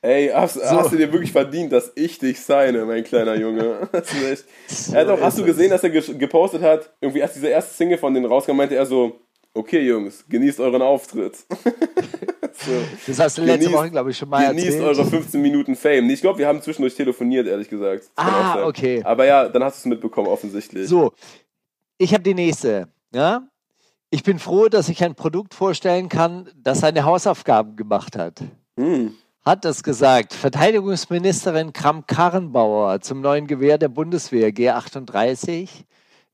[0.03, 3.87] Ey, hast, hast du dir wirklich verdient, dass ich dich signe, mein kleiner Junge?
[4.93, 7.73] Er hat auch, hast du gesehen, dass er ge- gepostet hat, irgendwie als diese erste
[7.75, 9.19] Single von denen rauskam, meinte er so,
[9.53, 11.35] okay Jungs, genießt euren Auftritt.
[12.53, 12.71] so.
[13.07, 14.83] Das hast du letzte Genießt- Woche, glaube ich, schon mal Genießt erzählt.
[14.83, 16.09] eure 15 Minuten Fame.
[16.09, 18.03] Ich glaube, wir haben zwischendurch telefoniert, ehrlich gesagt.
[18.15, 19.01] Das Ah, okay.
[19.03, 20.87] Aber ja, dann hast du es mitbekommen, offensichtlich.
[20.87, 21.13] So,
[21.97, 22.87] ich habe die nächste.
[23.13, 23.47] Ja?
[24.09, 28.41] Ich bin froh, dass ich ein Produkt vorstellen kann, das seine Hausaufgaben gemacht hat.
[28.77, 29.15] Hm.
[29.45, 30.33] hat das gesagt.
[30.33, 35.67] Verteidigungsministerin Kramp-Karrenbauer zum neuen Gewehr der Bundeswehr G38.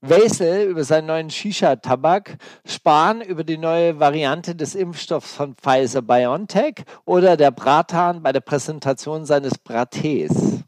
[0.00, 6.84] Wesel über seinen neuen Shisha-Tabak, Spahn über die neue Variante des Impfstoffs von Pfizer BioNTech
[7.04, 10.62] oder der Bratan bei der Präsentation seines Bratés.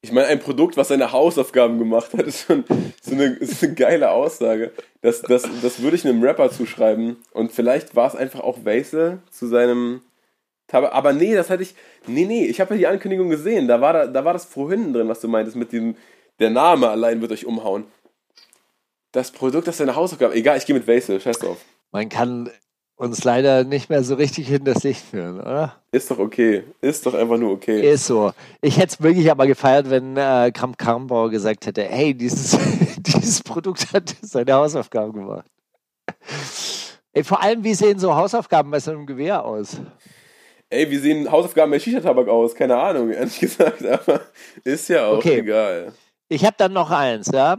[0.00, 2.64] Ich meine, ein Produkt, was seine Hausaufgaben gemacht hat, ist schon
[3.02, 4.72] so eine, ist eine geile Aussage.
[5.02, 7.16] Das, das, das würde ich einem Rapper zuschreiben.
[7.32, 10.02] Und vielleicht war es einfach auch Wesel zu seinem
[10.68, 10.92] Tabak.
[10.94, 11.74] Aber nee, das hatte ich.
[12.06, 13.66] Nee, nee, ich habe ja die Ankündigung gesehen.
[13.66, 15.96] Da war, da, da war das vorhin drin, was du meintest, mit dem.
[16.38, 17.84] Der Name allein wird euch umhauen.
[19.12, 20.34] Das Produkt, das seine Hausaufgaben.
[20.34, 21.56] Egal, ich gehe mit Wesel, scheiß drauf.
[21.92, 22.50] Man kann
[22.96, 25.76] uns leider nicht mehr so richtig in das Licht führen, oder?
[25.92, 26.64] Ist doch okay.
[26.80, 27.90] Ist doch einfach nur okay.
[27.92, 28.32] Ist so.
[28.60, 32.56] Ich hätte es wirklich aber gefeiert, wenn äh, Kramp Karrenbauer gesagt hätte, hey, dieses,
[32.98, 35.46] dieses Produkt hat seine Hausaufgaben gemacht.
[37.12, 39.78] Ey, vor allem, wie sehen so Hausaufgaben bei so einem Gewehr aus?
[40.68, 42.54] Ey, wie sehen Hausaufgaben bei Shisha-Tabak aus?
[42.54, 44.20] Keine Ahnung, ehrlich gesagt, aber
[44.64, 45.38] ist ja auch Okay.
[45.38, 45.92] egal.
[46.28, 47.58] Ich habe dann noch eins, ja.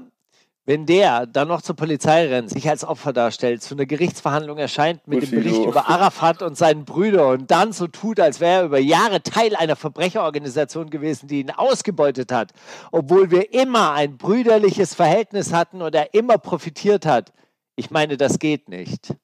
[0.65, 5.07] Wenn der dann noch zur Polizei rennt, sich als Opfer darstellt, zu einer Gerichtsverhandlung erscheint
[5.07, 5.41] mit dem Bushido.
[5.41, 9.23] Bericht über Arafat und seinen Brüder und dann so tut, als wäre er über Jahre
[9.23, 12.51] Teil einer Verbrecherorganisation gewesen, die ihn ausgebeutet hat,
[12.91, 17.31] obwohl wir immer ein brüderliches Verhältnis hatten und er immer profitiert hat.
[17.77, 19.15] Ich meine, das geht nicht.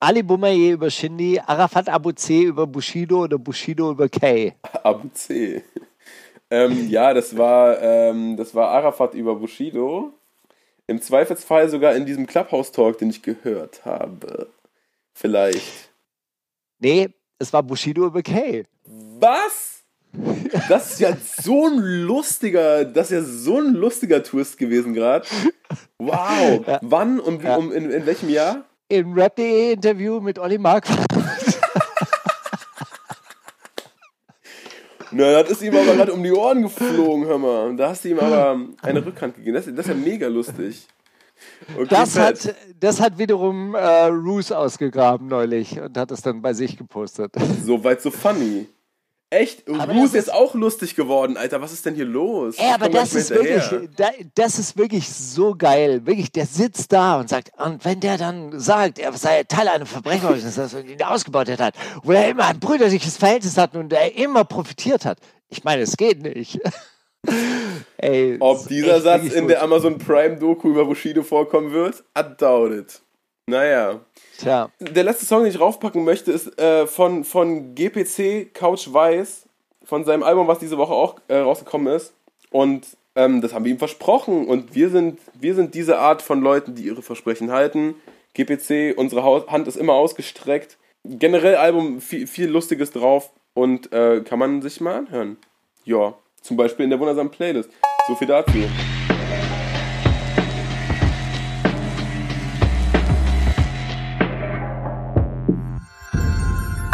[0.00, 4.54] Ali Boumaier über Shindy, Arafat Abu C über Bushido oder Bushido über Kay.
[4.82, 5.62] Abu C.
[6.50, 10.12] Ähm, ja, das war, ähm, das war Arafat über Bushido.
[10.86, 14.48] Im Zweifelsfall sogar in diesem Clubhouse-Talk, den ich gehört habe.
[15.12, 15.90] Vielleicht.
[16.78, 18.64] Nee, es war Bushido über Kay.
[18.84, 19.82] Was?
[20.68, 25.26] Das ist ja so ein lustiger, das ist ja so ein lustiger Twist gewesen gerade.
[25.98, 26.66] Wow.
[26.66, 26.78] Ja.
[26.82, 27.56] Wann und wie, Ja.
[27.56, 28.64] um, in, in welchem Jahr?
[28.90, 31.04] im Rap.de Interview mit Olli Marquardt.
[35.10, 37.76] Na, das ist ihm aber gerade um die Ohren geflogen, hör mal.
[37.76, 39.54] Da hast du ihm aber eine Rückhand gegeben.
[39.54, 40.86] Das, das ist ja mega lustig.
[41.76, 42.44] Okay, Das fett.
[42.46, 47.32] hat, das hat wiederum äh, Roos ausgegraben neulich und hat es dann bei sich gepostet.
[47.64, 48.66] So weit, so funny.
[49.30, 49.68] Echt?
[49.68, 51.60] Aber Ru das ist jetzt auch lustig geworden, Alter.
[51.60, 52.56] Was ist denn hier los?
[52.56, 53.70] Ey, aber das ist hinterher.
[53.70, 56.06] wirklich, da, das ist wirklich so geil.
[56.06, 59.84] Wirklich, der sitzt da und sagt, und wenn der dann sagt, er sei Teil einer
[59.84, 64.44] Verbrecherorganisation, die ihn ausgebeutet hat, wo er immer ein brüderliches Verhältnis hat und er immer
[64.44, 65.18] profitiert hat.
[65.50, 66.58] Ich meine, es geht nicht.
[67.98, 69.50] Ey, Ob ist dieser echt Satz in gut.
[69.50, 72.02] der Amazon Prime Doku über Bushido vorkommen wird?
[72.18, 73.02] I doubt it.
[73.48, 74.00] Naja.
[74.38, 79.46] Tja, Der letzte Song, den ich raufpacken möchte, ist äh, von, von GPC Couch Weiß,
[79.84, 82.12] von seinem Album, was diese Woche auch äh, rausgekommen ist.
[82.50, 82.86] Und
[83.16, 84.46] ähm, das haben wir ihm versprochen.
[84.46, 87.94] Und wir sind, wir sind diese Art von Leuten, die ihre Versprechen halten.
[88.34, 90.76] GPC, unsere Hand ist immer ausgestreckt.
[91.04, 95.38] Generell Album, viel, viel Lustiges drauf und äh, kann man sich mal anhören.
[95.84, 97.70] Ja, zum Beispiel in der wundersamen Playlist.
[98.06, 98.52] So viel dazu.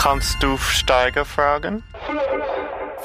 [0.05, 1.82] Kannst du Steiger fragen?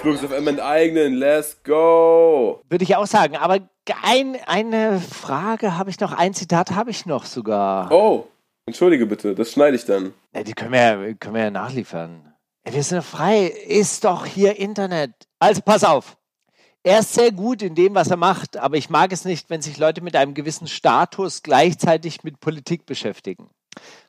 [0.02, 2.62] Flux FM enteignen, let's go!
[2.68, 3.38] würde ich auch sagen.
[3.38, 3.60] Aber
[4.04, 7.89] ein, eine Frage habe ich noch, ein Zitat habe ich noch sogar.
[7.89, 8.28] Oh,
[8.66, 10.14] entschuldige bitte, das schneide ich dann.
[10.36, 12.34] Ja, die können wir, ja- können wir ja nachliefern.
[12.70, 15.14] Wir sind frei, ist doch hier Internet.
[15.39, 16.18] Also pass auf.
[16.84, 19.62] Er ist sehr gut in dem, was er macht, aber ich mag es nicht, wenn
[19.62, 23.50] sich Leute mit einem gewissen Status gleichzeitig mit Politik beschäftigen.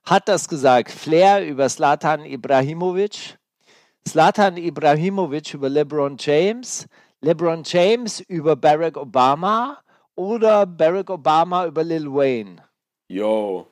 [0.05, 3.39] Hat das gesagt Flair über Slatan Ibrahimovic,
[4.07, 6.87] Slatan Ibrahimovic über LeBron James,
[7.21, 9.79] LeBron James über Barack Obama
[10.17, 12.57] oder Barack Obama über Lil Wayne?
[13.09, 13.67] Yo.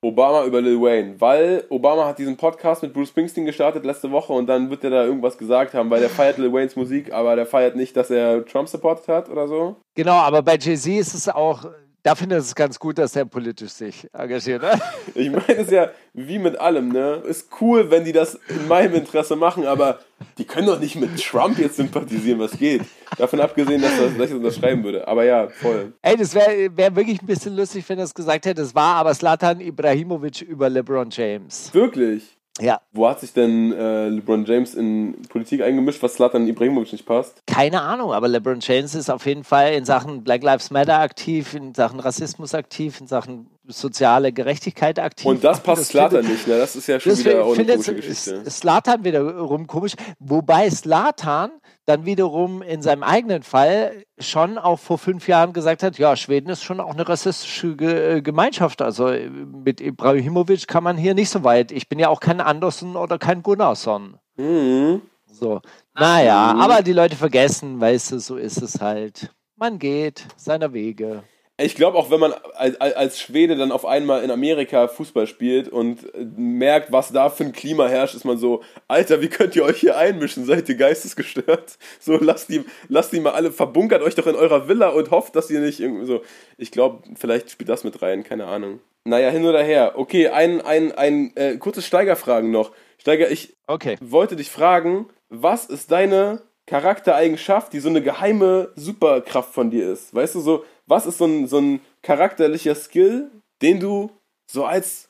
[0.00, 4.32] Obama über Lil Wayne, weil Obama hat diesen Podcast mit Bruce Springsteen gestartet letzte Woche
[4.32, 7.34] und dann wird er da irgendwas gesagt haben, weil der feiert Lil Waynes Musik, aber
[7.34, 9.76] der feiert nicht, dass er Trump supportet hat oder so.
[9.96, 11.64] Genau, aber bei Jay-Z ist es auch,
[12.02, 14.62] da finde ich es ganz gut, dass er politisch sich engagiert.
[14.62, 14.80] Ne?
[15.14, 17.22] Ich meine, es ist ja wie mit allem, ne?
[17.26, 19.98] Ist cool, wenn die das in meinem Interesse machen, aber
[20.38, 22.82] die können doch nicht mit Trump jetzt sympathisieren, was geht.
[23.16, 25.06] Davon abgesehen, dass, das, dass ich das unterschreiben würde.
[25.08, 25.92] Aber ja, voll.
[26.02, 28.62] Ey, das wäre wär wirklich ein bisschen lustig, wenn er es gesagt hätte.
[28.62, 31.70] Es war aber Slatan Ibrahimovic über LeBron James.
[31.72, 32.37] Wirklich.
[32.60, 37.06] Ja, Wo hat sich denn äh, LeBron James in Politik eingemischt, was Slatan Ibrahimovic nicht
[37.06, 37.42] passt?
[37.46, 41.54] keine Ahnung, aber LeBron James ist auf jeden Fall in Sachen Black Lives Matter aktiv,
[41.54, 45.26] in Sachen Rassismus aktiv, in Sachen soziale Gerechtigkeit aktiv.
[45.26, 46.58] Und das passt Slatan nicht, ne?
[46.58, 48.48] Das ist ja schon Das wieder auch eine komische Geschichte.
[48.50, 49.92] Slatan wiederum komisch.
[50.18, 51.50] Wobei Slatan
[51.88, 56.50] dann wiederum in seinem eigenen Fall schon auch vor fünf Jahren gesagt hat, ja, Schweden
[56.50, 58.82] ist schon auch eine rassistische Ge Gemeinschaft.
[58.82, 61.72] Also äh, mit Ibrahimovic kann man hier nicht so weit.
[61.72, 64.18] Ich bin ja auch kein Andersson oder kein Gunnarsson.
[64.36, 65.00] Mhm.
[65.32, 65.62] So.
[65.94, 69.30] Naja, aber die Leute vergessen, weißt du, so ist es halt.
[69.56, 71.22] Man geht seiner Wege.
[71.60, 75.68] Ich glaube auch, wenn man als, als Schwede dann auf einmal in Amerika Fußball spielt
[75.68, 76.06] und
[76.38, 79.78] merkt, was da für ein Klima herrscht, ist man so, Alter, wie könnt ihr euch
[79.80, 80.44] hier einmischen?
[80.44, 81.78] Seid ihr geistesgestört?
[82.00, 85.34] So, lasst die, lasst die mal alle, verbunkert euch doch in eurer Villa und hofft,
[85.34, 86.22] dass ihr nicht irgendwie so.
[86.58, 88.78] Ich glaube, vielleicht spielt das mit rein, keine Ahnung.
[89.04, 89.94] Naja, hin oder her.
[89.96, 92.70] Okay, ein, ein, ein äh, kurzes Steigerfragen noch.
[92.98, 93.96] Steiger, ich Okay.
[94.00, 100.14] wollte dich fragen, was ist deine Charaktereigenschaft, die so eine geheime Superkraft von dir ist?
[100.14, 103.30] Weißt du, so, was ist so ein, so ein charakterlicher Skill,
[103.62, 104.10] den du
[104.50, 105.08] so als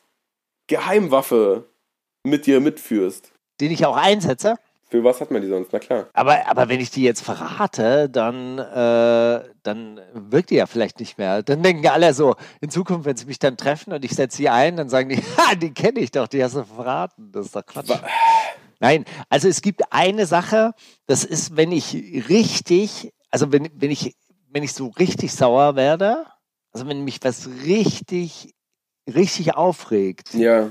[0.66, 1.64] Geheimwaffe
[2.24, 3.32] mit dir mitführst?
[3.60, 4.56] Den ich auch einsetze.
[4.90, 5.70] Für was hat man die sonst?
[5.72, 6.06] Na klar.
[6.14, 11.18] Aber, aber wenn ich die jetzt verrate, dann, äh, dann wirkt die ja vielleicht nicht
[11.18, 11.42] mehr.
[11.42, 14.48] Dann denken alle so, in Zukunft, wenn sie mich dann treffen und ich setze sie
[14.48, 17.30] ein, dann sagen die, ha, die kenne ich doch, die hast du verraten.
[17.32, 17.88] Das ist doch Quatsch.
[17.88, 18.00] Wa-
[18.80, 20.72] Nein, also es gibt eine Sache,
[21.06, 21.92] das ist, wenn ich
[22.28, 24.14] richtig, also wenn, wenn ich,
[24.50, 26.26] wenn ich so richtig sauer werde,
[26.72, 28.54] also wenn mich was richtig,
[29.06, 30.70] richtig aufregt, Ja.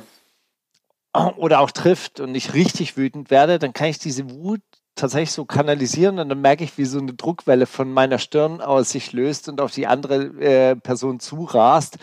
[1.38, 4.62] oder auch trifft und ich richtig wütend werde, dann kann ich diese Wut
[4.96, 8.90] tatsächlich so kanalisieren und dann merke ich, wie so eine Druckwelle von meiner Stirn aus
[8.90, 11.98] sich löst und auf die andere äh, Person zurast.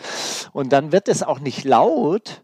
[0.53, 2.43] Und dann wird es auch nicht laut,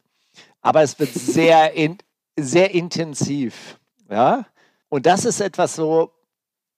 [0.62, 1.98] aber es wird sehr, in,
[2.38, 3.80] sehr intensiv.
[4.10, 4.46] Ja?
[4.90, 6.12] Und das ist etwas so,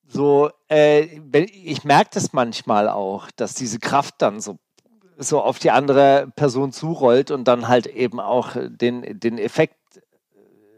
[0.08, 1.02] so äh,
[1.36, 4.58] ich merke das manchmal auch, dass diese Kraft dann so
[5.18, 9.78] so auf die andere Person zurollt und dann halt eben auch den, den Effekt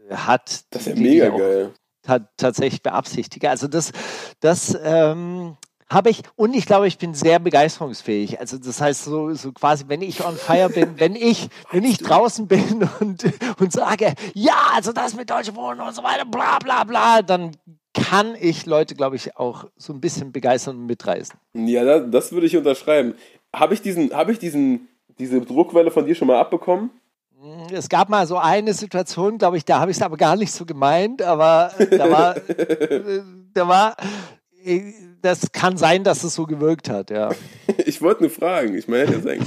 [0.08, 0.64] äh, hat.
[0.70, 1.72] Das ist ja den mega geil.
[2.02, 3.50] ta tatsächlich beabsichtige.
[3.50, 3.92] Also das,
[4.40, 5.56] das ähm,
[5.88, 8.40] habe ich und ich glaube, ich bin sehr begeisterungsfähig.
[8.40, 11.98] Also das heißt so, so quasi, wenn ich on fire bin, wenn ich, wenn ich
[11.98, 13.24] draußen bin und,
[13.60, 17.52] und sage, ja, also das mit Deutsche Wohnen und so weiter, bla bla bla, dann
[17.96, 21.38] kann ich Leute, glaube ich, auch so ein bisschen begeistern und mitreißen.
[21.54, 23.14] Ja, das, das würde ich unterschreiben.
[23.54, 24.88] Habe ich diesen, habe ich diesen,
[25.18, 26.90] diese Druckwelle von dir schon mal abbekommen?
[27.72, 30.52] Es gab mal so eine Situation, glaube ich, da habe ich es aber gar nicht
[30.52, 33.20] so gemeint, aber da war, äh,
[33.52, 34.02] da war, äh,
[35.22, 37.30] das kann sein, dass es so gewirkt hat, ja.
[37.84, 38.76] Ich wollte nur fragen.
[38.76, 39.38] Ich meine, ja sein.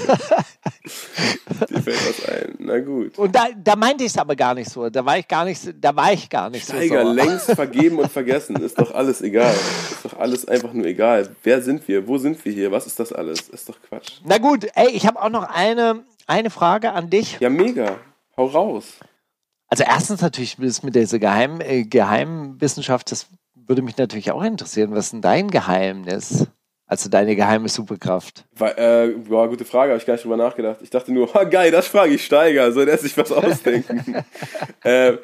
[1.69, 2.55] Dir fällt was ein.
[2.59, 3.17] Na gut.
[3.17, 4.89] Und da, da meinte ich es aber gar nicht so.
[4.89, 7.11] Da war ich gar nicht, so- da war ich gar nicht Steiger, so.
[7.13, 8.55] längst vergeben und vergessen.
[8.57, 9.53] Ist doch alles egal.
[9.91, 11.29] Ist doch alles einfach nur egal.
[11.43, 12.07] Wer sind wir?
[12.07, 12.71] Wo sind wir hier?
[12.71, 13.49] Was ist das alles?
[13.49, 14.19] Ist doch Quatsch.
[14.25, 17.37] Na gut, ey, ich habe auch noch eine, eine Frage an dich.
[17.39, 17.97] Ja, mega.
[18.37, 18.85] Hau raus.
[19.67, 23.27] Also erstens natürlich mit dieser Geheim, äh, Geheimwissenschaft, das
[23.69, 24.91] würde mich natürlich auch interessieren.
[24.91, 26.47] Was ist denn dein Geheimnis?
[26.87, 28.45] Also deine geheime Superkraft.
[28.57, 30.79] War, äh, war gute Frage, habe ich gar nicht drüber nachgedacht.
[30.81, 32.71] Ich dachte nur, ha, geil, das frage ich Steiger.
[32.71, 34.25] Soll der sich was ausdenken?
[34.83, 35.17] äh,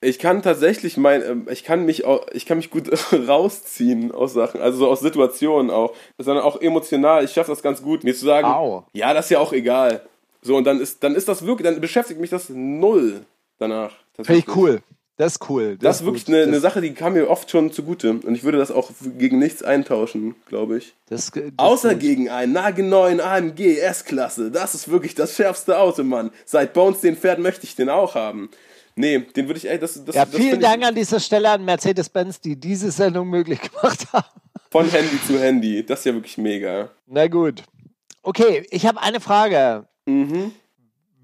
[0.00, 2.88] ich kann tatsächlich mein, ähm, ich kann mich auch, ich kann mich gut
[3.28, 7.24] rausziehen aus Sachen, also so aus Situationen auch, sondern auch emotional.
[7.24, 8.84] Ich schaffe das ganz gut, mir zu sagen, Au.
[8.92, 10.02] ja, das ist ja auch egal.
[10.42, 13.24] So und dann ist, dann ist das wirklich, dann beschäftigt mich das null
[13.58, 13.90] danach.
[14.14, 14.80] Finde ich cool.
[15.18, 15.76] Das ist cool.
[15.76, 16.14] Das ist gut.
[16.14, 18.70] wirklich eine, eine Das- Sache, die kam mir oft schon zugute und ich würde das
[18.70, 20.94] auch gegen nichts eintauschen, glaube ich.
[21.08, 24.50] Das, das Außer gegen einen nagelneuen AMG S-Klasse.
[24.50, 26.30] Das ist wirklich das schärfste Auto, Mann.
[26.46, 28.48] Seit Bones den fährt, möchte ich den auch haben.
[28.94, 31.64] Nee, den würde ich, ey, das, das, Ja, das vielen Dank an dieser Stelle an
[31.64, 34.26] Mercedes-Benz, die diese Sendung möglich gemacht haben.
[34.70, 35.84] von Handy zu Handy.
[35.84, 36.90] Das ist ja wirklich mega.
[37.06, 37.62] Na gut.
[38.22, 39.86] Okay, ich habe eine Frage.
[40.06, 40.52] Mhm.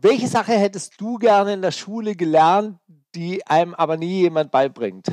[0.01, 2.77] Welche Sache hättest du gerne in der Schule gelernt,
[3.15, 5.07] die einem aber nie jemand beibringt?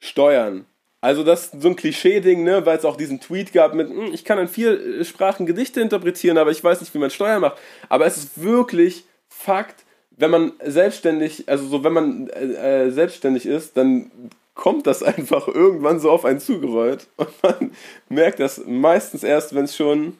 [0.00, 0.66] Steuern.
[1.00, 4.12] Also das ist so ein Klischee-Ding, ne, weil es auch diesen Tweet gab mit, "Hm,
[4.12, 7.40] ich kann in vier äh, Sprachen Gedichte interpretieren, aber ich weiß nicht, wie man Steuern
[7.40, 7.58] macht.
[7.88, 9.84] Aber es ist wirklich Fakt,
[10.16, 14.10] wenn man selbstständig, also so wenn man äh, äh, selbstständig ist, dann
[14.54, 17.72] kommt das einfach irgendwann so auf einen zugerollt und man
[18.08, 20.18] merkt das meistens erst, wenn es schon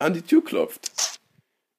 [0.00, 0.90] an die Tür klopft.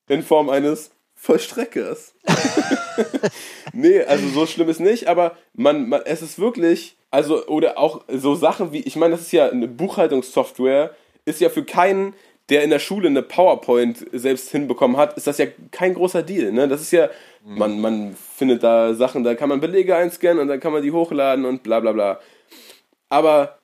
[0.07, 0.91] In Form eines
[1.26, 2.13] Vollstreckers.
[3.73, 8.03] nee, also so schlimm ist nicht, aber man, man, es ist wirklich, also, oder auch
[8.07, 10.95] so Sachen wie, ich meine, das ist ja eine Buchhaltungssoftware,
[11.26, 12.13] ist ja für keinen,
[12.49, 16.51] der in der Schule eine PowerPoint selbst hinbekommen hat, ist das ja kein großer Deal.
[16.51, 16.67] Ne?
[16.67, 17.09] Das ist ja,
[17.43, 20.91] man, man findet da Sachen, da kann man Belege einscannen und dann kann man die
[20.91, 22.19] hochladen und bla bla bla.
[23.09, 23.57] Aber,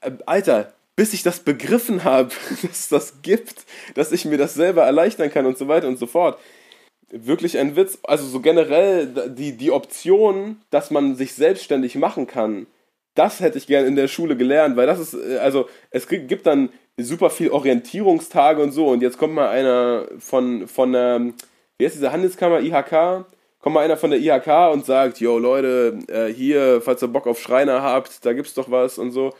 [0.00, 2.30] äh, Alter, bis ich das begriffen habe,
[2.62, 3.64] dass es das gibt,
[3.94, 6.36] dass ich mir das selber erleichtern kann und so weiter und so fort.
[7.10, 7.98] Wirklich ein Witz.
[8.04, 12.66] Also so generell die, die Option, dass man sich selbstständig machen kann,
[13.14, 16.46] das hätte ich gerne in der Schule gelernt, weil das ist, äh, also es gibt
[16.46, 21.20] dann super viel Orientierungstage und so und jetzt kommt mal einer von, von der,
[21.78, 23.26] wie heißt diese Handelskammer, IHK,
[23.58, 27.26] kommt mal einer von der IHK und sagt, yo Leute, äh, hier, falls ihr Bock
[27.26, 29.34] auf Schreiner habt, da gibt's doch was und so.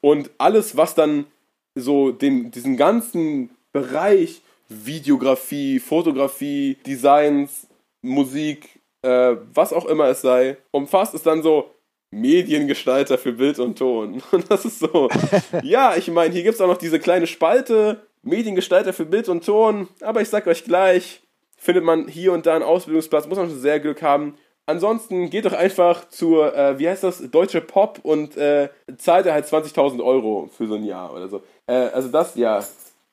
[0.00, 1.26] Und alles, was dann
[1.74, 7.66] so den, diesen ganzen Bereich Videografie, Fotografie, Designs,
[8.02, 11.70] Musik, äh, was auch immer es sei, umfasst, ist dann so
[12.12, 14.22] Mediengestalter für Bild und Ton.
[14.32, 15.08] Und das ist so,
[15.62, 19.46] ja, ich meine, hier gibt es auch noch diese kleine Spalte, Mediengestalter für Bild und
[19.46, 21.22] Ton, aber ich sag euch gleich,
[21.56, 24.36] findet man hier und da einen Ausbildungsplatz, muss man schon sehr Glück haben.
[24.66, 28.68] Ansonsten geht doch einfach zur, äh, wie heißt das, Deutsche Pop und äh,
[28.98, 31.42] zahlt er halt 20.000 Euro für so ein Jahr oder so.
[31.66, 32.62] Äh, also das, ja,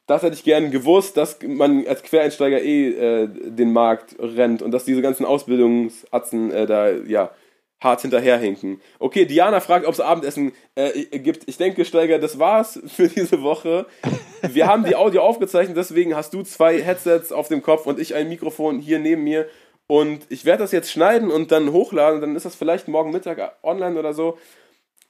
[0.07, 4.71] das hätte ich gern gewusst, dass man als Quereinsteiger eh äh, den Markt rennt und
[4.71, 7.31] dass diese ganzen Ausbildungsatzen äh, da, ja,
[7.79, 8.81] hart hinterherhinken.
[8.99, 11.47] Okay, Diana fragt, ob es Abendessen äh, gibt.
[11.47, 13.85] Ich denke, Steiger, das war's für diese Woche.
[14.41, 18.15] Wir haben die Audio aufgezeichnet, deswegen hast du zwei Headsets auf dem Kopf und ich
[18.15, 19.47] ein Mikrofon hier neben mir.
[19.87, 22.19] Und ich werde das jetzt schneiden und dann hochladen.
[22.19, 24.37] Dann ist das vielleicht morgen Mittag online oder so.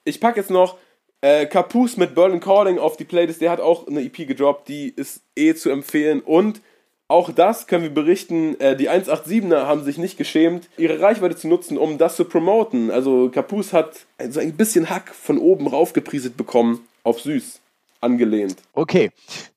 [0.04, 0.78] Ich packe jetzt noch
[1.22, 3.42] äh, Capus mit Berlin Calling auf die Playlist.
[3.42, 6.22] Der hat auch eine EP gedroppt, die ist eh zu empfehlen.
[6.22, 6.62] Und
[7.08, 11.48] auch das können wir berichten, äh, die 187er haben sich nicht geschämt, ihre Reichweite zu
[11.48, 12.92] nutzen, um das zu promoten.
[12.92, 17.62] Also Capus hat so ein bisschen Hack von oben raufgeprieselt bekommen, auf süß
[18.02, 18.58] angelehnt.
[18.74, 19.12] Okay,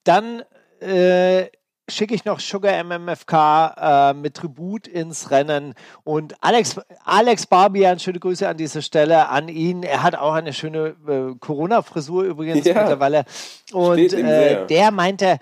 [0.04, 0.42] dann
[0.80, 1.46] äh,
[1.91, 5.74] schicke ich noch Sugar MMFK äh, mit Tribut ins Rennen.
[6.05, 9.82] Und Alex, Alex Barbian, schöne Grüße an dieser Stelle an ihn.
[9.82, 13.24] Er hat auch eine schöne äh, Corona-Frisur übrigens ja, mittlerweile.
[13.72, 15.38] Und äh, der meinte,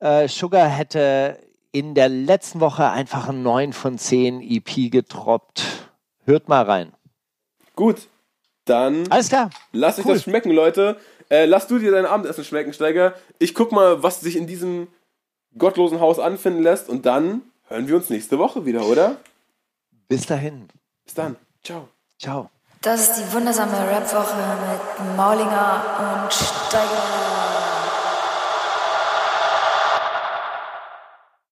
[0.00, 1.38] äh, Sugar hätte
[1.72, 5.90] in der letzten Woche einfach ein 9 von 10 EP getroppt.
[6.24, 6.92] Hört mal rein.
[7.74, 8.08] Gut,
[8.64, 9.10] dann.
[9.10, 9.50] Alles klar.
[9.72, 10.96] Lass euch das schmecken, Leute.
[11.30, 13.14] Äh, lass du dir dein Abendessen schmecken, Steiger.
[13.38, 14.88] Ich guck mal, was sich in diesem
[15.58, 19.16] gottlosen Haus anfinden lässt und dann hören wir uns nächste Woche wieder, oder?
[20.08, 20.68] Bis dahin.
[21.04, 21.36] Bis dann.
[21.62, 21.88] Ciao.
[22.18, 22.50] Ciao.
[22.82, 27.33] Das ist die wundersame Rapwoche mit Maulinger und Steiger.